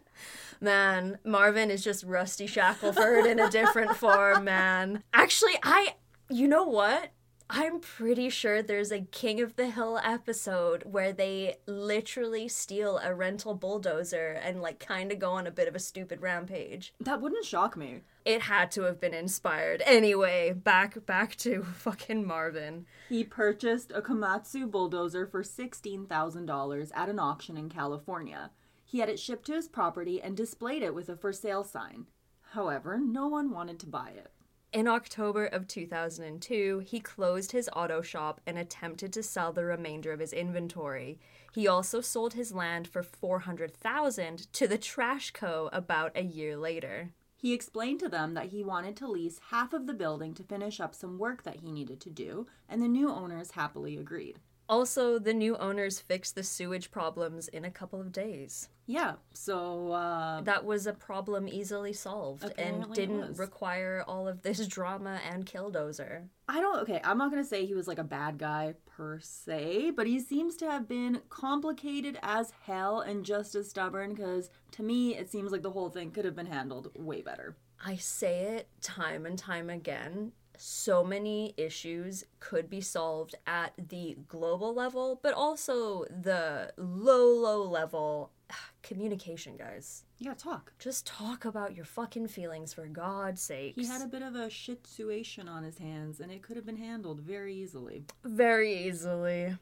Man, 0.61 1.19
Marvin 1.25 1.71
is 1.71 1.83
just 1.83 2.05
Rusty 2.05 2.47
Shackleford 2.47 3.25
in 3.27 3.41
a 3.41 3.49
different 3.49 3.97
form, 3.97 4.45
man. 4.45 5.03
Actually, 5.15 5.55
I. 5.63 5.95
You 6.29 6.47
know 6.49 6.65
what? 6.65 7.11
I'm 7.51 7.81
pretty 7.81 8.31
sure 8.31 8.63
there's 8.63 8.91
a 8.91 9.03
King 9.03 9.41
of 9.41 9.57
the 9.57 9.69
Hill 9.71 10.01
episode 10.03 10.85
where 10.85 11.13
they 11.13 11.57
literally 11.67 12.49
steal 12.49 12.99
a 12.99 13.15
rental 13.15 13.55
bulldozer 13.55 14.41
and 14.43 14.63
like 14.63 14.81
kind 14.81 15.13
of 15.13 15.19
go 15.19 15.33
on 15.33 15.47
a 15.47 15.51
bit 15.51 15.69
of 15.69 15.75
a 15.75 15.79
stupid 15.79 16.23
rampage. 16.23 16.95
That 17.01 17.21
wouldn't 17.21 17.45
shock 17.45 17.77
me. 17.77 18.01
It 18.25 18.43
had 18.43 18.71
to 18.73 18.83
have 18.83 18.99
been 18.99 19.13
inspired. 19.13 19.83
Anyway, 19.85 20.53
back 20.53 21.05
back 21.05 21.37
to 21.37 21.63
fucking 21.75 22.27
Marvin. 22.27 22.87
He 23.11 23.25
purchased 23.25 23.93
a 23.93 24.01
Komatsu 24.01 24.71
bulldozer 24.71 25.27
for 25.27 25.43
$16,000 25.43 26.91
at 26.95 27.09
an 27.11 27.19
auction 27.19 27.59
in 27.59 27.69
California. 27.69 28.51
He 28.87 29.01
had 29.01 29.11
it 29.11 29.19
shipped 29.19 29.47
to 29.47 29.55
his 29.55 29.69
property 29.69 30.21
and 30.21 30.35
displayed 30.35 30.83
it 30.83 30.95
with 30.95 31.11
a 31.11 31.17
for 31.17 31.33
sale 31.33 31.65
sign. 31.65 32.07
However, 32.53 32.99
no 32.99 33.29
one 33.29 33.51
wanted 33.51 33.79
to 33.81 33.87
buy 33.87 34.13
it. 34.17 34.31
In 34.75 34.89
October 34.89 35.47
of 35.47 35.69
2002, 35.69 36.81
he 36.81 36.99
closed 36.99 37.53
his 37.53 37.71
auto 37.77 38.03
shop 38.03 38.41
and 38.45 38.59
attempted 38.59 39.13
to 39.13 39.23
sell 39.23 39.53
the 39.53 39.65
remainder 39.65 40.11
of 40.11 40.19
his 40.19 40.33
inventory. 40.33 41.21
He 41.53 41.69
also 41.69 42.01
sold 42.01 42.35
his 42.35 42.53
land 42.53 42.89
for 42.89 43.05
400,000 43.05 44.53
to 44.53 44.67
the 44.67 44.77
Trash 44.77 45.31
Co 45.31 45.71
about 45.73 46.11
a 46.17 46.25
year 46.25 46.57
later. 46.57 47.13
He 47.37 47.53
explained 47.53 48.01
to 48.01 48.09
them 48.09 48.35
that 48.35 48.49
he 48.49 48.65
wanted 48.65 48.97
to 48.97 49.07
lease 49.07 49.41
half 49.51 49.73
of 49.73 49.87
the 49.87 49.95
building 49.95 50.35
to 50.35 50.43
finish 50.43 50.81
up 50.81 50.93
some 50.93 51.19
work 51.19 51.45
that 51.45 51.61
he 51.61 51.71
needed 51.71 52.01
to 52.01 52.11
do, 52.11 52.49
and 52.69 52.83
the 52.83 52.89
new 52.89 53.09
owners 53.09 53.53
happily 53.53 53.97
agreed. 53.97 54.41
Also, 54.69 55.19
the 55.19 55.35
new 55.35 55.57
owners 55.57 56.01
fixed 56.01 56.35
the 56.35 56.43
sewage 56.43 56.91
problems 56.91 57.49
in 57.49 57.65
a 57.65 57.71
couple 57.71 58.01
of 58.01 58.13
days. 58.13 58.69
Yeah, 58.87 59.15
so 59.33 59.93
uh, 59.93 60.43
that 60.43 60.65
was 60.65 60.87
a 60.87 60.93
problem 60.93 61.49
easily 61.49 61.93
solved 61.93 62.51
and 62.59 62.93
didn't 62.93 63.39
require 63.39 64.05
all 64.07 64.29
of 64.29 64.43
this 64.43 64.67
drama 64.69 65.21
and 65.31 65.47
killdozer. 65.47 66.25
I 66.49 66.61
don't. 66.61 66.81
Okay, 66.81 67.01
I'm 67.03 67.17
not 67.17 67.31
gonna 67.31 67.45
say 67.45 67.65
he 67.65 67.75
was 67.75 67.89
like 67.89 67.99
a 67.99 68.05
bad 68.05 68.39
guy 68.39 68.75
per 68.87 69.21
se, 69.21 69.93
but 69.93 70.07
he 70.07 70.21
seems 70.21 70.57
to 70.57 70.71
have 70.71 70.87
been 70.87 71.23
complicated 71.31 72.19
as 72.23 72.53
hell 72.67 73.01
and 73.01 73.25
just 73.25 73.55
as 73.55 73.71
stubborn. 73.71 74.15
Because 74.15 74.51
to 74.73 74.83
me, 74.83 75.17
it 75.17 75.31
seems 75.31 75.51
like 75.51 75.63
the 75.63 75.71
whole 75.71 75.89
thing 75.89 76.11
could 76.11 76.27
have 76.27 76.37
been 76.37 76.47
handled 76.47 76.91
way 76.95 77.23
better. 77.23 77.57
I 77.85 77.97
say 77.97 78.41
it 78.41 78.69
time 78.81 79.25
and 79.27 79.39
time 79.39 79.69
again 79.69 80.33
so 80.57 81.05
many 81.05 81.55
issues 81.57 82.25
could 82.41 82.71
be 82.71 82.81
solved 82.81 83.35
at 83.47 83.73
the 83.77 84.17
global 84.29 84.75
level, 84.75 85.21
but 85.23 85.35
also 85.35 86.05
the 86.05 86.73
low, 86.77 87.27
low 87.27 87.63
level 87.63 88.31
communication, 88.83 89.57
guys. 89.57 90.05
Yeah, 90.19 90.35
talk. 90.35 90.73
Just 90.79 91.07
talk 91.07 91.45
about 91.45 91.75
your 91.75 91.85
fucking 91.85 92.29
feelings 92.29 92.73
for 92.73 92.87
God's 92.87 93.43
sake. 93.43 93.75
He 93.77 93.87
had 93.87 94.03
a 94.03 94.07
bit 94.07 94.23
of 94.23 94.35
a 94.35 94.49
shit 94.49 94.87
situation 94.87 95.49
on 95.49 95.65
his 95.65 95.79
hands, 95.79 96.21
and 96.21 96.31
it 96.31 96.43
could 96.43 96.57
have 96.57 96.67
been 96.67 96.77
handled 96.77 97.21
very 97.21 97.55
easily. 97.55 98.05
Very 98.25 98.87
easily. 98.87 99.57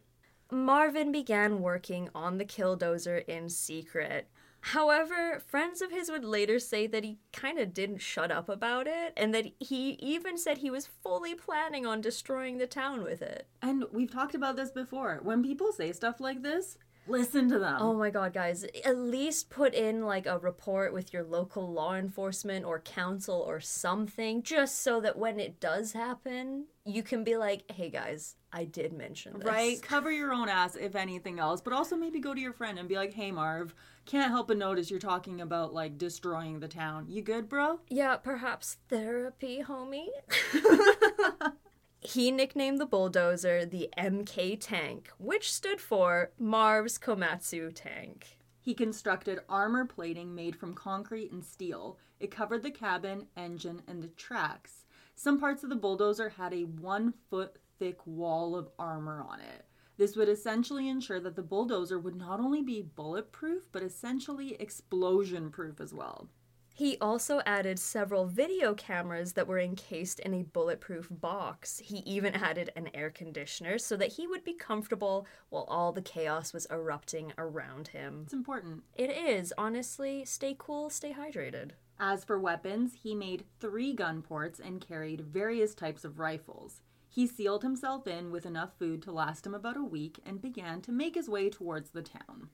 Marvin 0.51 1.13
began 1.13 1.63
working 1.63 2.11
on 2.15 2.37
the 2.37 2.45
killdozer 2.45 3.27
in 3.27 3.49
secret. 3.49 4.29
However, 4.67 5.43
friends 5.45 5.83
of 5.83 5.91
his 5.91 6.09
would 6.09 6.25
later 6.25 6.61
say 6.61 6.87
that 6.87 7.03
he 7.03 7.19
kind 7.33 7.59
of 7.59 7.75
didn't 7.75 7.99
shut 7.99 8.31
up 8.31 8.49
about 8.49 8.87
it, 8.87 9.13
and 9.17 9.35
that 9.35 9.47
he 9.59 9.91
even 10.01 10.39
said 10.39 10.59
he 10.59 10.71
was 10.71 10.87
fully 10.87 11.35
planning 11.35 11.85
on 11.85 12.01
destroying 12.01 12.59
the 12.59 12.69
town 12.69 13.03
with 13.03 13.23
it. 13.23 13.49
And 13.61 13.85
we've 13.93 14.13
talked 14.13 14.37
about 14.37 14.55
this 14.55 14.71
before. 14.71 15.19
When 15.23 15.43
people 15.43 15.73
say 15.73 15.91
stuff 15.93 16.21
like 16.21 16.43
this, 16.43 16.79
listen 17.07 17.49
to 17.51 17.59
them. 17.59 17.77
Oh 17.81 17.95
my 17.95 18.11
god, 18.11 18.33
guys, 18.33 18.65
at 18.85 18.97
least 18.97 19.51
put 19.51 19.75
in 19.75 20.05
like 20.05 20.27
a 20.27 20.39
report 20.39 20.93
with 20.93 21.13
your 21.13 21.25
local 21.25 21.71
law 21.73 21.95
enforcement 21.95 22.65
or 22.65 22.81
council 22.81 23.37
or 23.47 23.61
something, 23.61 24.43
just 24.43 24.81
so 24.83 25.01
that 25.01 25.19
when 25.19 25.41
it 25.41 25.61
does 25.61 25.93
happen, 25.93 26.67
you 26.85 27.03
can 27.03 27.25
be 27.25 27.37
like, 27.37 27.71
hey 27.71 27.91
guys, 27.91 28.37
I 28.53 28.65
did 28.65 28.93
mention 28.93 29.39
this. 29.39 29.47
Right? 29.47 29.81
Cover 29.83 30.11
your 30.11 30.33
own 30.33 30.49
ass 30.49 30.77
if 30.77 30.95
anything 30.95 31.39
else, 31.39 31.61
but 31.61 31.73
also 31.73 31.97
maybe 31.97 32.21
go 32.21 32.35
to 32.35 32.41
your 32.41 32.53
friend 32.53 32.79
and 32.79 32.89
be 32.89 32.97
like, 32.97 33.13
hey, 33.15 33.31
Marv, 33.31 33.75
can't 34.05 34.31
help 34.31 34.49
but 34.49 34.59
notice 34.59 34.91
you're 34.91 35.01
talking 35.01 35.41
about 35.41 35.73
like 35.73 35.97
destroying 35.99 36.61
the 36.61 36.69
town. 36.69 37.07
You 37.09 37.23
good, 37.23 37.49
bro? 37.49 37.81
Yeah, 37.89 38.17
perhaps 38.17 38.79
therapy, 38.89 39.63
homie. 39.67 40.09
He 42.05 42.33
nicknamed 42.33 42.81
the 42.81 42.87
bulldozer 42.87 43.65
the 43.65 43.89
MK 43.97 44.59
tank, 44.61 45.11
which 45.19 45.53
stood 45.53 45.81
for 45.81 46.33
Marv's 46.37 46.99
Komatsu 46.99 47.71
tank. 47.73 48.39
He 48.61 48.75
constructed 48.75 49.39
armor 49.49 49.85
plating 49.85 50.35
made 50.35 50.57
from 50.57 50.75
concrete 50.75 51.31
and 51.31 51.45
steel. 51.45 51.99
It 52.19 52.33
covered 52.33 52.65
the 52.65 52.73
cabin, 52.73 53.29
engine, 53.37 53.83
and 53.87 54.03
the 54.03 54.09
tracks. 54.09 54.85
Some 55.15 55.39
parts 55.39 55.63
of 55.63 55.71
the 55.71 55.77
bulldozer 55.77 56.31
had 56.31 56.53
a 56.53 56.65
one 56.65 57.15
foot 57.31 57.59
thick 57.79 58.05
wall 58.05 58.57
of 58.57 58.71
armor 58.81 59.23
on 59.23 59.39
it. 59.39 59.65
This 59.97 60.17
would 60.17 60.29
essentially 60.29 60.89
ensure 60.89 61.21
that 61.21 61.37
the 61.37 61.43
bulldozer 61.43 62.01
would 62.01 62.17
not 62.17 62.41
only 62.41 62.63
be 62.63 62.83
bulletproof, 62.83 63.69
but 63.71 63.85
essentially 63.85 64.55
explosion 64.55 65.51
proof 65.51 65.81
as 65.81 65.95
well. 65.95 66.29
He 66.75 66.97
also 67.01 67.43
added 67.45 67.79
several 67.79 68.27
video 68.27 68.75
cameras 68.75 69.35
that 69.35 69.47
were 69.47 69.59
encased 69.59 70.21
in 70.21 70.33
a 70.33 70.43
bulletproof 70.43 71.07
box. 71.11 71.79
He 71.79 71.99
even 71.99 72.35
added 72.35 72.73
an 72.75 72.89
air 72.95 73.11
conditioner 73.11 73.79
so 73.79 73.97
that 73.97 74.13
he 74.15 74.27
would 74.27 74.43
be 74.43 74.55
comfortable 74.55 75.27
while 75.51 75.65
all 75.69 75.93
the 75.93 76.01
chaos 76.01 76.53
was 76.53 76.67
erupting 76.71 77.33
around 77.37 77.89
him. 77.89 78.23
It's 78.25 78.33
important. 78.33 78.85
It 78.95 79.11
is, 79.11 79.53
honestly, 79.59 80.25
stay 80.25 80.57
cool, 80.59 80.89
stay 80.89 81.13
hydrated. 81.13 81.73
As 82.01 82.25
for 82.25 82.39
weapons, 82.41 82.95
he 83.03 83.15
made 83.15 83.45
three 83.61 83.93
gun 83.93 84.23
ports 84.23 84.59
and 84.59 84.81
carried 84.81 85.21
various 85.21 85.75
types 85.75 86.05
of 86.05 86.19
rifles. 86.19 86.81
He 87.09 87.27
sealed 87.27 87.63
himself 87.63 88.07
in 88.07 88.33
with 88.33 88.47
enough 88.47 88.71
food 88.79 89.03
to 89.03 89.13
last 89.13 89.47
him 89.47 89.55
about 89.55 89.77
a 89.77 89.85
week 89.85 90.19
and 90.25 90.41
began 90.41 90.81
to 90.81 90.93
make 90.93 91.15
his 91.15 91.29
way 91.29 91.51
towards 91.51 91.91
the 91.91 92.01
town. 92.01 92.49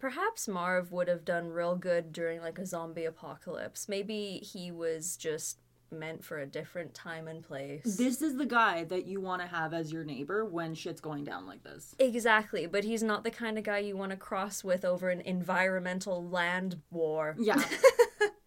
Perhaps 0.00 0.48
Marv 0.48 0.90
would 0.92 1.08
have 1.08 1.26
done 1.26 1.50
real 1.50 1.76
good 1.76 2.10
during 2.10 2.40
like 2.40 2.58
a 2.58 2.64
zombie 2.64 3.04
apocalypse. 3.04 3.86
Maybe 3.86 4.38
he 4.42 4.72
was 4.72 5.16
just 5.16 5.58
meant 5.92 6.24
for 6.24 6.38
a 6.38 6.46
different 6.46 6.94
time 6.94 7.28
and 7.28 7.42
place. 7.42 7.96
This 7.96 8.22
is 8.22 8.36
the 8.36 8.46
guy 8.46 8.84
that 8.84 9.06
you 9.06 9.20
want 9.20 9.42
to 9.42 9.48
have 9.48 9.74
as 9.74 9.92
your 9.92 10.04
neighbor 10.04 10.44
when 10.44 10.74
shit's 10.74 11.00
going 11.00 11.24
down 11.24 11.46
like 11.46 11.62
this. 11.64 11.94
Exactly, 11.98 12.66
but 12.66 12.84
he's 12.84 13.02
not 13.02 13.24
the 13.24 13.30
kind 13.30 13.58
of 13.58 13.64
guy 13.64 13.78
you 13.78 13.96
want 13.96 14.10
to 14.10 14.16
cross 14.16 14.64
with 14.64 14.84
over 14.86 15.10
an 15.10 15.20
environmental 15.20 16.26
land 16.26 16.80
war. 16.90 17.36
Yeah. 17.38 17.62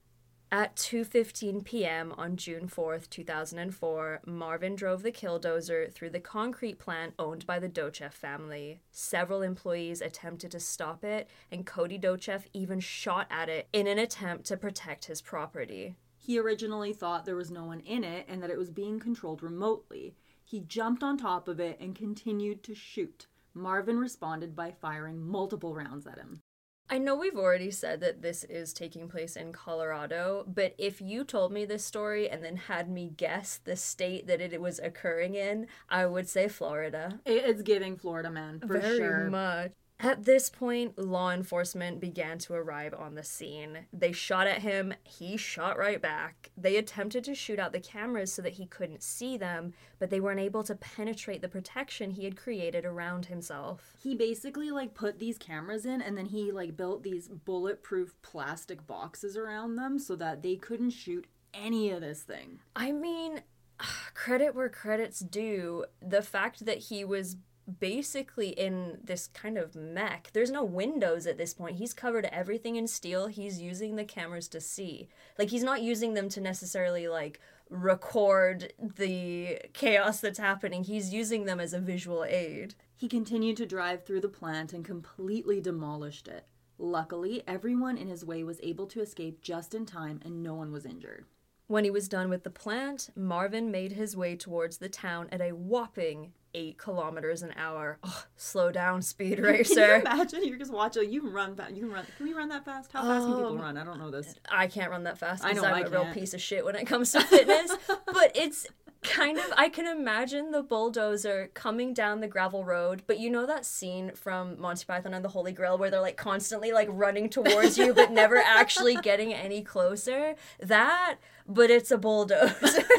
At 0.53 0.75
2:15 0.75 1.65
p.m. 1.65 2.13
on 2.15 2.37
June 2.37 2.67
4th, 2.67 3.09
2004, 3.09 4.21
Marvin 4.27 4.75
drove 4.75 5.01
the 5.01 5.11
killdozer 5.11 5.91
through 5.91 6.11
the 6.11 6.19
concrete 6.19 6.77
plant 6.77 7.15
owned 7.17 7.47
by 7.47 7.57
the 7.57 7.67
Docheff 7.67 8.13
family. 8.13 8.79
Several 8.91 9.41
employees 9.41 9.99
attempted 9.99 10.51
to 10.51 10.59
stop 10.59 11.03
it, 11.03 11.27
and 11.51 11.65
Cody 11.65 11.97
Docheff 11.97 12.45
even 12.53 12.79
shot 12.79 13.25
at 13.31 13.49
it 13.49 13.67
in 13.73 13.87
an 13.87 13.97
attempt 13.97 14.45
to 14.45 14.55
protect 14.55 15.05
his 15.05 15.23
property. 15.23 15.95
He 16.19 16.37
originally 16.37 16.93
thought 16.93 17.25
there 17.25 17.35
was 17.35 17.49
no 17.49 17.65
one 17.65 17.79
in 17.79 18.03
it 18.03 18.27
and 18.29 18.43
that 18.43 18.51
it 18.51 18.57
was 18.59 18.69
being 18.69 18.99
controlled 18.99 19.41
remotely. 19.41 20.13
He 20.43 20.59
jumped 20.59 21.01
on 21.01 21.17
top 21.17 21.47
of 21.47 21.59
it 21.59 21.79
and 21.79 21.95
continued 21.95 22.61
to 22.65 22.75
shoot. 22.75 23.25
Marvin 23.55 23.97
responded 23.97 24.55
by 24.55 24.69
firing 24.69 25.19
multiple 25.19 25.73
rounds 25.73 26.05
at 26.05 26.19
him. 26.19 26.41
I 26.89 26.97
know 26.97 27.15
we've 27.15 27.37
already 27.37 27.71
said 27.71 28.01
that 28.01 28.21
this 28.21 28.43
is 28.43 28.73
taking 28.73 29.07
place 29.07 29.35
in 29.35 29.51
Colorado, 29.51 30.43
but 30.47 30.75
if 30.77 31.01
you 31.01 31.23
told 31.23 31.51
me 31.51 31.65
this 31.65 31.83
story 31.83 32.29
and 32.29 32.43
then 32.43 32.55
had 32.55 32.89
me 32.89 33.11
guess 33.17 33.59
the 33.63 33.75
state 33.75 34.27
that 34.27 34.41
it 34.41 34.61
was 34.61 34.79
occurring 34.79 35.33
in, 35.35 35.67
I 35.89 36.05
would 36.05 36.29
say 36.29 36.47
Florida. 36.47 37.19
It's 37.25 37.61
giving 37.63 37.97
Florida 37.97 38.29
man 38.29 38.59
for 38.59 38.79
Very 38.79 38.97
sure. 38.97 39.29
much. 39.29 39.71
At 40.03 40.25
this 40.25 40.49
point, 40.49 40.99
law 40.99 41.31
enforcement 41.31 42.01
began 42.01 42.37
to 42.39 42.53
arrive 42.53 42.93
on 42.93 43.15
the 43.15 43.23
scene. 43.23 43.85
They 43.93 44.11
shot 44.11 44.47
at 44.47 44.61
him, 44.61 44.93
he 45.05 45.37
shot 45.37 45.77
right 45.77 46.01
back. 46.01 46.51
They 46.57 46.75
attempted 46.75 47.23
to 47.23 47.33
shoot 47.33 47.57
out 47.57 47.71
the 47.71 47.79
cameras 47.79 48.33
so 48.33 48.41
that 48.41 48.55
he 48.55 48.65
couldn't 48.65 49.01
see 49.01 49.37
them, 49.37 49.73
but 49.99 50.09
they 50.09 50.19
weren't 50.19 50.41
able 50.41 50.61
to 50.63 50.75
penetrate 50.75 51.41
the 51.41 51.47
protection 51.47 52.11
he 52.11 52.25
had 52.25 52.35
created 52.35 52.83
around 52.83 53.27
himself. 53.27 53.93
He 53.97 54.13
basically 54.13 54.71
like 54.71 54.93
put 54.93 55.19
these 55.19 55.37
cameras 55.37 55.85
in 55.85 56.01
and 56.01 56.17
then 56.17 56.25
he 56.25 56.51
like 56.51 56.75
built 56.75 57.03
these 57.03 57.29
bulletproof 57.29 58.13
plastic 58.21 58.85
boxes 58.85 59.37
around 59.37 59.77
them 59.77 59.97
so 59.97 60.17
that 60.17 60.41
they 60.41 60.57
couldn't 60.57 60.89
shoot 60.89 61.27
any 61.53 61.91
of 61.91 62.01
this 62.01 62.23
thing. 62.23 62.59
I 62.75 62.91
mean, 62.91 63.39
credit 64.13 64.53
where 64.53 64.67
credit's 64.67 65.21
due. 65.21 65.85
The 66.01 66.21
fact 66.21 66.65
that 66.65 66.79
he 66.79 67.05
was 67.05 67.37
basically 67.79 68.49
in 68.49 68.99
this 69.03 69.27
kind 69.27 69.57
of 69.57 69.75
mech. 69.75 70.29
There's 70.33 70.51
no 70.51 70.63
windows 70.63 71.25
at 71.25 71.37
this 71.37 71.53
point. 71.53 71.77
He's 71.77 71.93
covered 71.93 72.25
everything 72.25 72.75
in 72.75 72.87
steel. 72.87 73.27
He's 73.27 73.61
using 73.61 73.95
the 73.95 74.03
cameras 74.03 74.47
to 74.49 74.61
see. 74.61 75.09
Like 75.37 75.49
he's 75.49 75.63
not 75.63 75.81
using 75.81 76.13
them 76.13 76.29
to 76.29 76.41
necessarily 76.41 77.07
like 77.07 77.39
record 77.69 78.73
the 78.79 79.59
chaos 79.73 80.19
that's 80.19 80.39
happening. 80.39 80.83
He's 80.83 81.13
using 81.13 81.45
them 81.45 81.59
as 81.59 81.73
a 81.73 81.79
visual 81.79 82.23
aid. 82.23 82.75
He 82.95 83.07
continued 83.07 83.57
to 83.57 83.65
drive 83.65 84.05
through 84.05 84.21
the 84.21 84.29
plant 84.29 84.73
and 84.73 84.85
completely 84.85 85.59
demolished 85.59 86.27
it. 86.27 86.45
Luckily, 86.77 87.43
everyone 87.47 87.97
in 87.97 88.07
his 88.07 88.25
way 88.25 88.43
was 88.43 88.59
able 88.61 88.87
to 88.87 89.01
escape 89.01 89.41
just 89.41 89.73
in 89.73 89.85
time 89.85 90.19
and 90.23 90.43
no 90.43 90.53
one 90.53 90.71
was 90.71 90.85
injured. 90.85 91.25
When 91.67 91.83
he 91.85 91.89
was 91.91 92.07
done 92.09 92.29
with 92.29 92.43
the 92.43 92.49
plant, 92.49 93.09
Marvin 93.15 93.71
made 93.71 93.93
his 93.93 94.15
way 94.17 94.35
towards 94.35 94.77
the 94.77 94.89
town 94.89 95.27
at 95.31 95.41
a 95.41 95.51
whopping 95.51 96.33
eight 96.55 96.77
kilometers 96.77 97.41
an 97.41 97.51
hour. 97.57 97.97
Oh, 98.03 98.25
slow 98.35 98.71
down, 98.71 99.01
speed 99.01 99.39
racer. 99.39 99.73
Can 99.75 99.89
you 99.89 100.01
imagine? 100.01 100.47
You're 100.47 100.57
just 100.59 100.71
watching. 100.73 101.11
You 101.11 101.21
can 101.21 101.31
run 101.33 101.55
fast. 101.55 101.73
You 101.73 101.83
can 101.83 101.91
run. 101.91 102.05
Can 102.17 102.27
we 102.27 102.33
run 102.33 102.49
that 102.49 102.63
fast? 102.65 102.91
How 102.91 103.01
fast 103.01 103.25
can 103.25 103.33
people 103.33 103.47
Um, 103.53 103.59
run? 103.59 103.77
I 103.77 103.83
don't 103.83 103.97
know 103.97 104.11
this. 104.11 104.35
I 104.51 104.67
can't 104.67 104.91
run 104.91 105.03
that 105.05 105.17
fast 105.17 105.43
I 105.43 105.49
because 105.49 105.63
know, 105.63 105.69
I'm 105.69 105.75
I 105.83 105.87
a 105.87 105.89
real 105.89 106.13
piece 106.13 106.33
of 106.35 106.41
shit 106.41 106.63
when 106.63 106.75
it 106.75 106.85
comes 106.85 107.11
to 107.13 107.21
fitness. 107.25 107.75
but 107.87 108.31
it's 108.35 108.67
kind 109.03 109.37
of 109.37 109.45
I 109.57 109.69
can 109.69 109.85
imagine 109.85 110.51
the 110.51 110.63
bulldozer 110.63 111.51
coming 111.53 111.93
down 111.93 112.21
the 112.21 112.27
gravel 112.27 112.63
road. 112.63 113.03
But 113.05 113.19
you 113.19 113.29
know 113.29 113.45
that 113.45 113.65
scene 113.65 114.11
from 114.15 114.59
Monty 114.59 114.85
Python 114.85 115.13
and 115.13 115.23
the 115.23 115.29
Holy 115.29 115.51
Grail 115.51 115.77
where 115.77 115.89
they're 115.89 116.01
like 116.01 116.17
constantly 116.17 116.71
like 116.71 116.87
running 116.91 117.29
towards 117.29 117.77
you 117.77 117.93
but 117.93 118.11
never 118.11 118.37
actually 118.37 118.95
getting 118.95 119.33
any 119.33 119.61
closer? 119.61 120.35
That, 120.59 121.17
but 121.47 121.69
it's 121.69 121.91
a 121.91 121.97
bulldozer. 121.97 122.83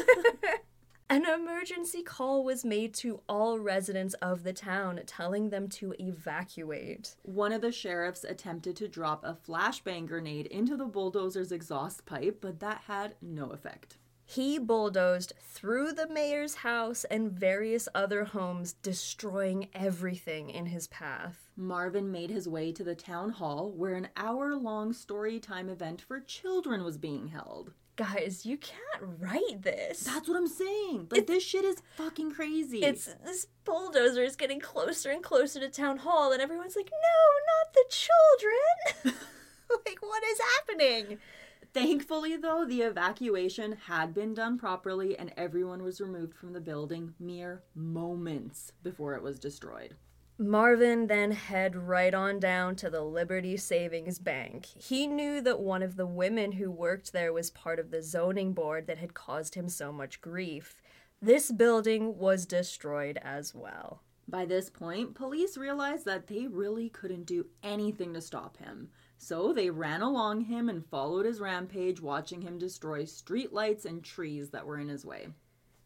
An 1.07 1.23
emergency 1.27 2.01
call 2.01 2.43
was 2.43 2.65
made 2.65 2.93
to 2.95 3.21
all 3.29 3.59
residents 3.59 4.15
of 4.15 4.41
the 4.41 4.53
town 4.53 4.99
telling 5.05 5.51
them 5.51 5.69
to 5.69 5.93
evacuate. 5.99 7.15
One 7.21 7.51
of 7.51 7.61
the 7.61 7.71
sheriffs 7.71 8.23
attempted 8.23 8.75
to 8.77 8.87
drop 8.87 9.23
a 9.23 9.37
flashbang 9.47 10.07
grenade 10.07 10.47
into 10.47 10.75
the 10.75 10.85
bulldozer's 10.85 11.51
exhaust 11.51 12.07
pipe, 12.07 12.39
but 12.41 12.59
that 12.59 12.81
had 12.87 13.13
no 13.21 13.51
effect. 13.51 13.97
He 14.27 14.57
bulldozed 14.57 15.33
through 15.39 15.93
the 15.93 16.07
mayor's 16.07 16.55
house 16.55 17.03
and 17.05 17.31
various 17.31 17.87
other 17.93 18.25
homes, 18.25 18.73
destroying 18.73 19.69
everything 19.73 20.49
in 20.49 20.65
his 20.65 20.87
path. 20.87 21.51
Marvin 21.55 22.11
made 22.11 22.31
his 22.31 22.47
way 22.47 22.71
to 22.71 22.83
the 22.83 22.95
town 22.95 23.29
hall 23.29 23.71
where 23.71 23.93
an 23.93 24.09
hour 24.17 24.55
long 24.55 24.93
story 24.93 25.39
time 25.39 25.69
event 25.69 26.01
for 26.01 26.19
children 26.19 26.83
was 26.83 26.97
being 26.97 27.27
held. 27.27 27.71
Guys, 27.97 28.45
you 28.45 28.57
can't 28.57 29.19
write 29.19 29.61
this. 29.61 30.01
That's 30.01 30.27
what 30.27 30.35
I'm 30.35 30.47
saying. 30.47 31.07
Like, 31.11 31.27
this 31.27 31.43
shit 31.43 31.63
is 31.63 31.81
fucking 31.95 32.31
crazy. 32.31 32.83
It's 32.83 33.05
this 33.23 33.47
bulldozer 33.63 34.23
is 34.23 34.35
getting 34.35 34.59
closer 34.59 35.11
and 35.11 35.23
closer 35.23 35.61
to 35.61 35.69
town 35.69 35.97
hall, 35.99 36.33
and 36.33 36.41
everyone's 36.41 36.75
like, 36.75 36.91
"No, 36.91 37.05
not 37.53 37.73
the 37.73 37.85
children!" 37.89 39.19
like, 39.85 40.01
what 40.01 40.23
is 40.25 40.39
happening? 40.57 41.19
Thankfully, 41.75 42.37
though, 42.37 42.63
the 42.63 42.83
evacuation 42.83 43.73
had 43.87 44.13
been 44.13 44.33
done 44.33 44.57
properly 44.57 45.19
and 45.19 45.33
everyone 45.35 45.83
was 45.83 45.99
removed 45.99 46.33
from 46.33 46.53
the 46.53 46.61
building 46.61 47.13
mere 47.19 47.63
moments 47.75 48.71
before 48.81 49.13
it 49.15 49.21
was 49.21 49.37
destroyed. 49.39 49.93
Marvin 50.37 51.07
then 51.07 51.31
head 51.31 51.75
right 51.75 52.13
on 52.13 52.39
down 52.39 52.77
to 52.77 52.89
the 52.89 53.01
Liberty 53.01 53.57
Savings 53.57 54.19
Bank. 54.19 54.67
He 54.67 55.05
knew 55.05 55.41
that 55.41 55.59
one 55.59 55.83
of 55.83 55.97
the 55.97 56.07
women 56.07 56.53
who 56.53 56.71
worked 56.71 57.11
there 57.11 57.33
was 57.33 57.49
part 57.51 57.77
of 57.77 57.91
the 57.91 58.01
zoning 58.01 58.53
board 58.53 58.87
that 58.87 58.99
had 58.99 59.13
caused 59.13 59.55
him 59.55 59.67
so 59.67 59.91
much 59.91 60.21
grief. 60.21 60.81
This 61.21 61.51
building 61.51 62.17
was 62.17 62.45
destroyed 62.45 63.19
as 63.21 63.53
well. 63.53 64.01
By 64.29 64.45
this 64.45 64.69
point, 64.69 65.13
police 65.13 65.57
realized 65.57 66.05
that 66.05 66.27
they 66.27 66.47
really 66.47 66.87
couldn't 66.87 67.25
do 67.25 67.47
anything 67.61 68.13
to 68.13 68.21
stop 68.21 68.55
him. 68.57 68.91
So 69.17 69.53
they 69.53 69.69
ran 69.69 70.01
along 70.01 70.41
him 70.41 70.69
and 70.69 70.85
followed 70.85 71.25
his 71.25 71.39
rampage, 71.39 72.01
watching 72.01 72.41
him 72.41 72.57
destroy 72.57 73.03
streetlights 73.03 73.85
and 73.85 74.03
trees 74.03 74.49
that 74.49 74.65
were 74.65 74.77
in 74.77 74.89
his 74.89 75.05
way. 75.05 75.27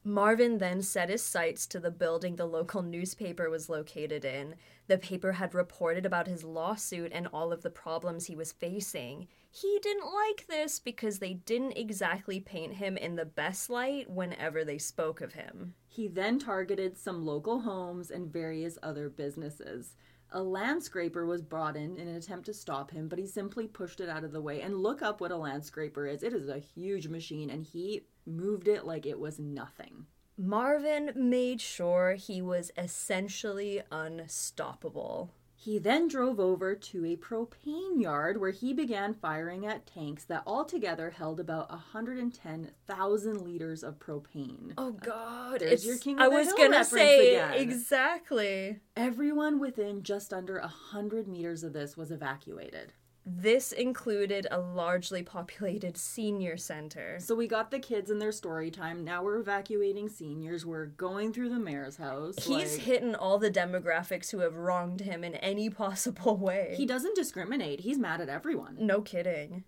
Marvin 0.03 0.59
then 0.59 0.81
set 0.81 1.09
his 1.09 1.21
sights 1.21 1.67
to 1.67 1.79
the 1.79 1.91
building 1.91 2.35
the 2.37 2.45
local 2.45 2.81
newspaper 2.81 3.49
was 3.49 3.69
located 3.69 4.23
in. 4.23 4.55
The 4.87 4.97
paper 4.97 5.33
had 5.33 5.53
reported 5.53 6.05
about 6.05 6.27
his 6.27 6.43
lawsuit 6.43 7.11
and 7.13 7.27
all 7.27 7.51
of 7.51 7.63
the 7.63 7.69
problems 7.69 8.25
he 8.25 8.35
was 8.35 8.53
facing. 8.53 9.27
He 9.51 9.77
didn't 9.81 10.05
like 10.05 10.47
this 10.47 10.79
because 10.79 11.19
they 11.19 11.33
didn't 11.33 11.77
exactly 11.77 12.39
paint 12.39 12.75
him 12.75 12.95
in 12.95 13.17
the 13.17 13.25
best 13.25 13.69
light 13.69 14.09
whenever 14.09 14.63
they 14.63 14.77
spoke 14.77 15.19
of 15.19 15.33
him. 15.33 15.75
He 15.87 16.07
then 16.07 16.39
targeted 16.39 16.97
some 16.97 17.25
local 17.25 17.59
homes 17.59 18.09
and 18.09 18.31
various 18.31 18.77
other 18.81 19.09
businesses. 19.09 19.95
A 20.31 20.43
landscraper 20.43 21.25
was 21.25 21.41
brought 21.41 21.75
in 21.75 21.97
in 21.97 22.07
an 22.07 22.15
attempt 22.15 22.45
to 22.45 22.53
stop 22.53 22.91
him, 22.91 23.07
but 23.07 23.17
he 23.17 23.25
simply 23.25 23.67
pushed 23.67 23.99
it 23.99 24.09
out 24.09 24.23
of 24.23 24.31
the 24.31 24.41
way. 24.41 24.61
And 24.61 24.77
look 24.77 25.01
up 25.01 25.21
what 25.21 25.31
a 25.31 25.37
landscraper 25.37 26.05
is. 26.05 26.21
It 26.21 26.33
is 26.33 26.47
a 26.49 26.59
huge 26.59 27.07
machine, 27.07 27.49
and 27.49 27.63
he 27.63 28.05
moved 28.25 28.67
it 28.67 28.85
like 28.85 29.05
it 29.05 29.19
was 29.19 29.39
nothing. 29.39 30.05
Marvin 30.37 31.11
made 31.15 31.59
sure 31.59 32.13
he 32.13 32.41
was 32.41 32.71
essentially 32.77 33.81
unstoppable. 33.91 35.33
He 35.61 35.77
then 35.77 36.07
drove 36.07 36.39
over 36.39 36.73
to 36.73 37.05
a 37.05 37.17
propane 37.17 38.01
yard 38.01 38.39
where 38.39 38.51
he 38.51 38.71
began 38.73 39.13
firing 39.13 39.65
at 39.65 39.85
tanks 39.85 40.23
that 40.23 40.43
altogether 40.47 41.09
held 41.09 41.37
about 41.37 41.69
110,000 41.69 43.41
liters 43.41 43.83
of 43.83 43.99
propane. 43.99 44.71
Oh 44.77 44.93
God! 44.93 45.59
There's 45.59 45.85
your 45.85 45.97
King 45.97 46.15
of 46.15 46.21
I 46.21 46.27
was 46.29 46.47
Hill 46.47 46.55
gonna 46.57 46.85
say 46.85 47.35
again. 47.35 47.53
exactly. 47.55 48.79
Everyone 48.95 49.59
within 49.59 50.01
just 50.01 50.31
under 50.31 50.61
100 50.61 51.27
meters 51.27 51.65
of 51.65 51.73
this 51.73 51.97
was 51.97 52.09
evacuated. 52.09 52.93
This 53.31 53.71
included 53.71 54.47
a 54.49 54.59
largely 54.59 55.21
populated 55.21 55.97
senior 55.97 56.57
center. 56.57 57.17
So 57.19 57.35
we 57.35 57.47
got 57.47 57.69
the 57.69 57.77
kids 57.79 58.09
in 58.09 58.17
their 58.17 58.31
story 58.31 58.71
time. 58.71 59.03
Now 59.03 59.23
we're 59.23 59.37
evacuating 59.39 60.09
seniors. 60.09 60.65
We're 60.65 60.87
going 60.87 61.31
through 61.31 61.49
the 61.49 61.59
mayor's 61.59 61.97
house. 61.97 62.35
He's 62.43 62.73
like- 62.77 62.85
hitting 62.85 63.13
all 63.13 63.37
the 63.37 63.51
demographics 63.51 64.31
who 64.31 64.39
have 64.39 64.55
wronged 64.55 65.01
him 65.01 65.23
in 65.23 65.35
any 65.35 65.69
possible 65.83 66.37
way. 66.37 66.73
He 66.75 66.85
doesn't 66.87 67.15
discriminate. 67.15 67.81
He's 67.81 67.99
mad 67.99 68.19
at 68.19 68.29
everyone. 68.29 68.77
no 68.79 69.01
kidding. 69.01 69.63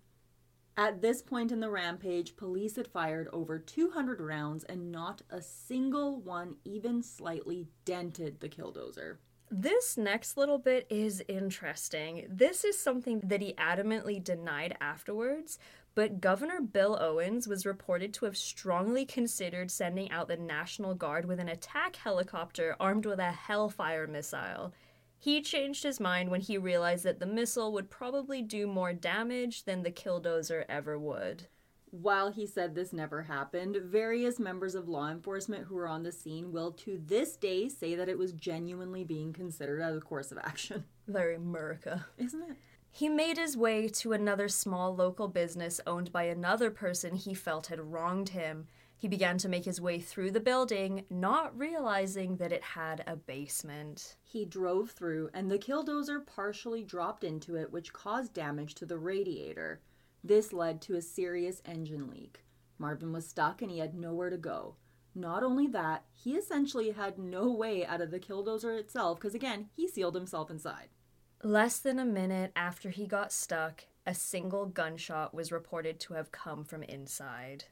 At 0.76 1.02
this 1.02 1.20
point 1.22 1.52
in 1.52 1.60
the 1.60 1.68
rampage, 1.70 2.34
police 2.34 2.76
had 2.76 2.88
fired 2.88 3.28
over 3.32 3.58
200 3.58 4.20
rounds 4.20 4.64
and 4.64 4.90
not 4.90 5.20
a 5.28 5.42
single 5.42 6.18
one 6.18 6.56
even 6.64 7.02
slightly 7.02 7.68
dented 7.84 8.40
the 8.40 8.48
killdozer. 8.48 9.18
This 9.54 9.98
next 9.98 10.38
little 10.38 10.56
bit 10.56 10.86
is 10.88 11.22
interesting. 11.28 12.26
This 12.26 12.64
is 12.64 12.78
something 12.78 13.20
that 13.22 13.42
he 13.42 13.52
adamantly 13.52 14.24
denied 14.24 14.78
afterwards, 14.80 15.58
but 15.94 16.22
Governor 16.22 16.62
Bill 16.62 16.96
Owens 16.98 17.46
was 17.46 17.66
reported 17.66 18.14
to 18.14 18.24
have 18.24 18.34
strongly 18.38 19.04
considered 19.04 19.70
sending 19.70 20.10
out 20.10 20.28
the 20.28 20.38
National 20.38 20.94
Guard 20.94 21.26
with 21.26 21.38
an 21.38 21.50
attack 21.50 21.96
helicopter 21.96 22.76
armed 22.80 23.04
with 23.04 23.18
a 23.18 23.30
Hellfire 23.30 24.06
missile. 24.06 24.72
He 25.18 25.42
changed 25.42 25.82
his 25.82 26.00
mind 26.00 26.30
when 26.30 26.40
he 26.40 26.56
realized 26.56 27.04
that 27.04 27.20
the 27.20 27.26
missile 27.26 27.74
would 27.74 27.90
probably 27.90 28.40
do 28.40 28.66
more 28.66 28.94
damage 28.94 29.64
than 29.64 29.82
the 29.82 29.90
killdozer 29.90 30.64
ever 30.66 30.98
would. 30.98 31.48
While 31.92 32.32
he 32.32 32.46
said 32.46 32.74
this 32.74 32.94
never 32.94 33.20
happened, 33.20 33.76
various 33.76 34.38
members 34.38 34.74
of 34.74 34.88
law 34.88 35.10
enforcement 35.10 35.66
who 35.66 35.74
were 35.74 35.86
on 35.86 36.04
the 36.04 36.10
scene 36.10 36.50
will 36.50 36.72
to 36.72 36.98
this 37.04 37.36
day 37.36 37.68
say 37.68 37.94
that 37.94 38.08
it 38.08 38.16
was 38.16 38.32
genuinely 38.32 39.04
being 39.04 39.34
considered 39.34 39.82
as 39.82 39.94
a 39.94 40.00
course 40.00 40.32
of 40.32 40.38
action. 40.38 40.84
Very 41.06 41.34
America. 41.34 42.06
Isn't 42.16 42.44
it? 42.44 42.56
He 42.90 43.10
made 43.10 43.36
his 43.36 43.58
way 43.58 43.88
to 43.88 44.14
another 44.14 44.48
small 44.48 44.96
local 44.96 45.28
business 45.28 45.82
owned 45.86 46.10
by 46.10 46.22
another 46.24 46.70
person 46.70 47.14
he 47.14 47.34
felt 47.34 47.66
had 47.66 47.78
wronged 47.78 48.30
him. 48.30 48.68
He 48.96 49.06
began 49.06 49.36
to 49.38 49.48
make 49.50 49.66
his 49.66 49.80
way 49.80 50.00
through 50.00 50.30
the 50.30 50.40
building, 50.40 51.04
not 51.10 51.58
realizing 51.58 52.36
that 52.36 52.52
it 52.52 52.62
had 52.62 53.04
a 53.06 53.16
basement. 53.16 54.16
He 54.22 54.46
drove 54.46 54.92
through, 54.92 55.28
and 55.34 55.50
the 55.50 55.58
killdozer 55.58 56.24
partially 56.24 56.84
dropped 56.84 57.22
into 57.22 57.56
it, 57.56 57.70
which 57.70 57.92
caused 57.92 58.32
damage 58.32 58.74
to 58.76 58.86
the 58.86 58.98
radiator. 58.98 59.80
This 60.24 60.52
led 60.52 60.80
to 60.82 60.94
a 60.94 61.02
serious 61.02 61.60
engine 61.64 62.08
leak. 62.08 62.44
Marvin 62.78 63.12
was 63.12 63.26
stuck 63.26 63.62
and 63.62 63.70
he 63.70 63.78
had 63.78 63.94
nowhere 63.94 64.30
to 64.30 64.36
go. 64.36 64.76
Not 65.14 65.42
only 65.42 65.66
that, 65.68 66.04
he 66.12 66.36
essentially 66.36 66.90
had 66.92 67.18
no 67.18 67.50
way 67.50 67.84
out 67.84 68.00
of 68.00 68.10
the 68.10 68.20
killdozer 68.20 68.78
itself 68.78 69.18
because, 69.18 69.34
again, 69.34 69.68
he 69.74 69.86
sealed 69.86 70.14
himself 70.14 70.50
inside. 70.50 70.88
Less 71.42 71.78
than 71.78 71.98
a 71.98 72.04
minute 72.04 72.52
after 72.54 72.90
he 72.90 73.06
got 73.06 73.32
stuck, 73.32 73.84
a 74.06 74.14
single 74.14 74.66
gunshot 74.66 75.34
was 75.34 75.52
reported 75.52 76.00
to 76.00 76.14
have 76.14 76.32
come 76.32 76.64
from 76.64 76.82
inside. 76.82 77.64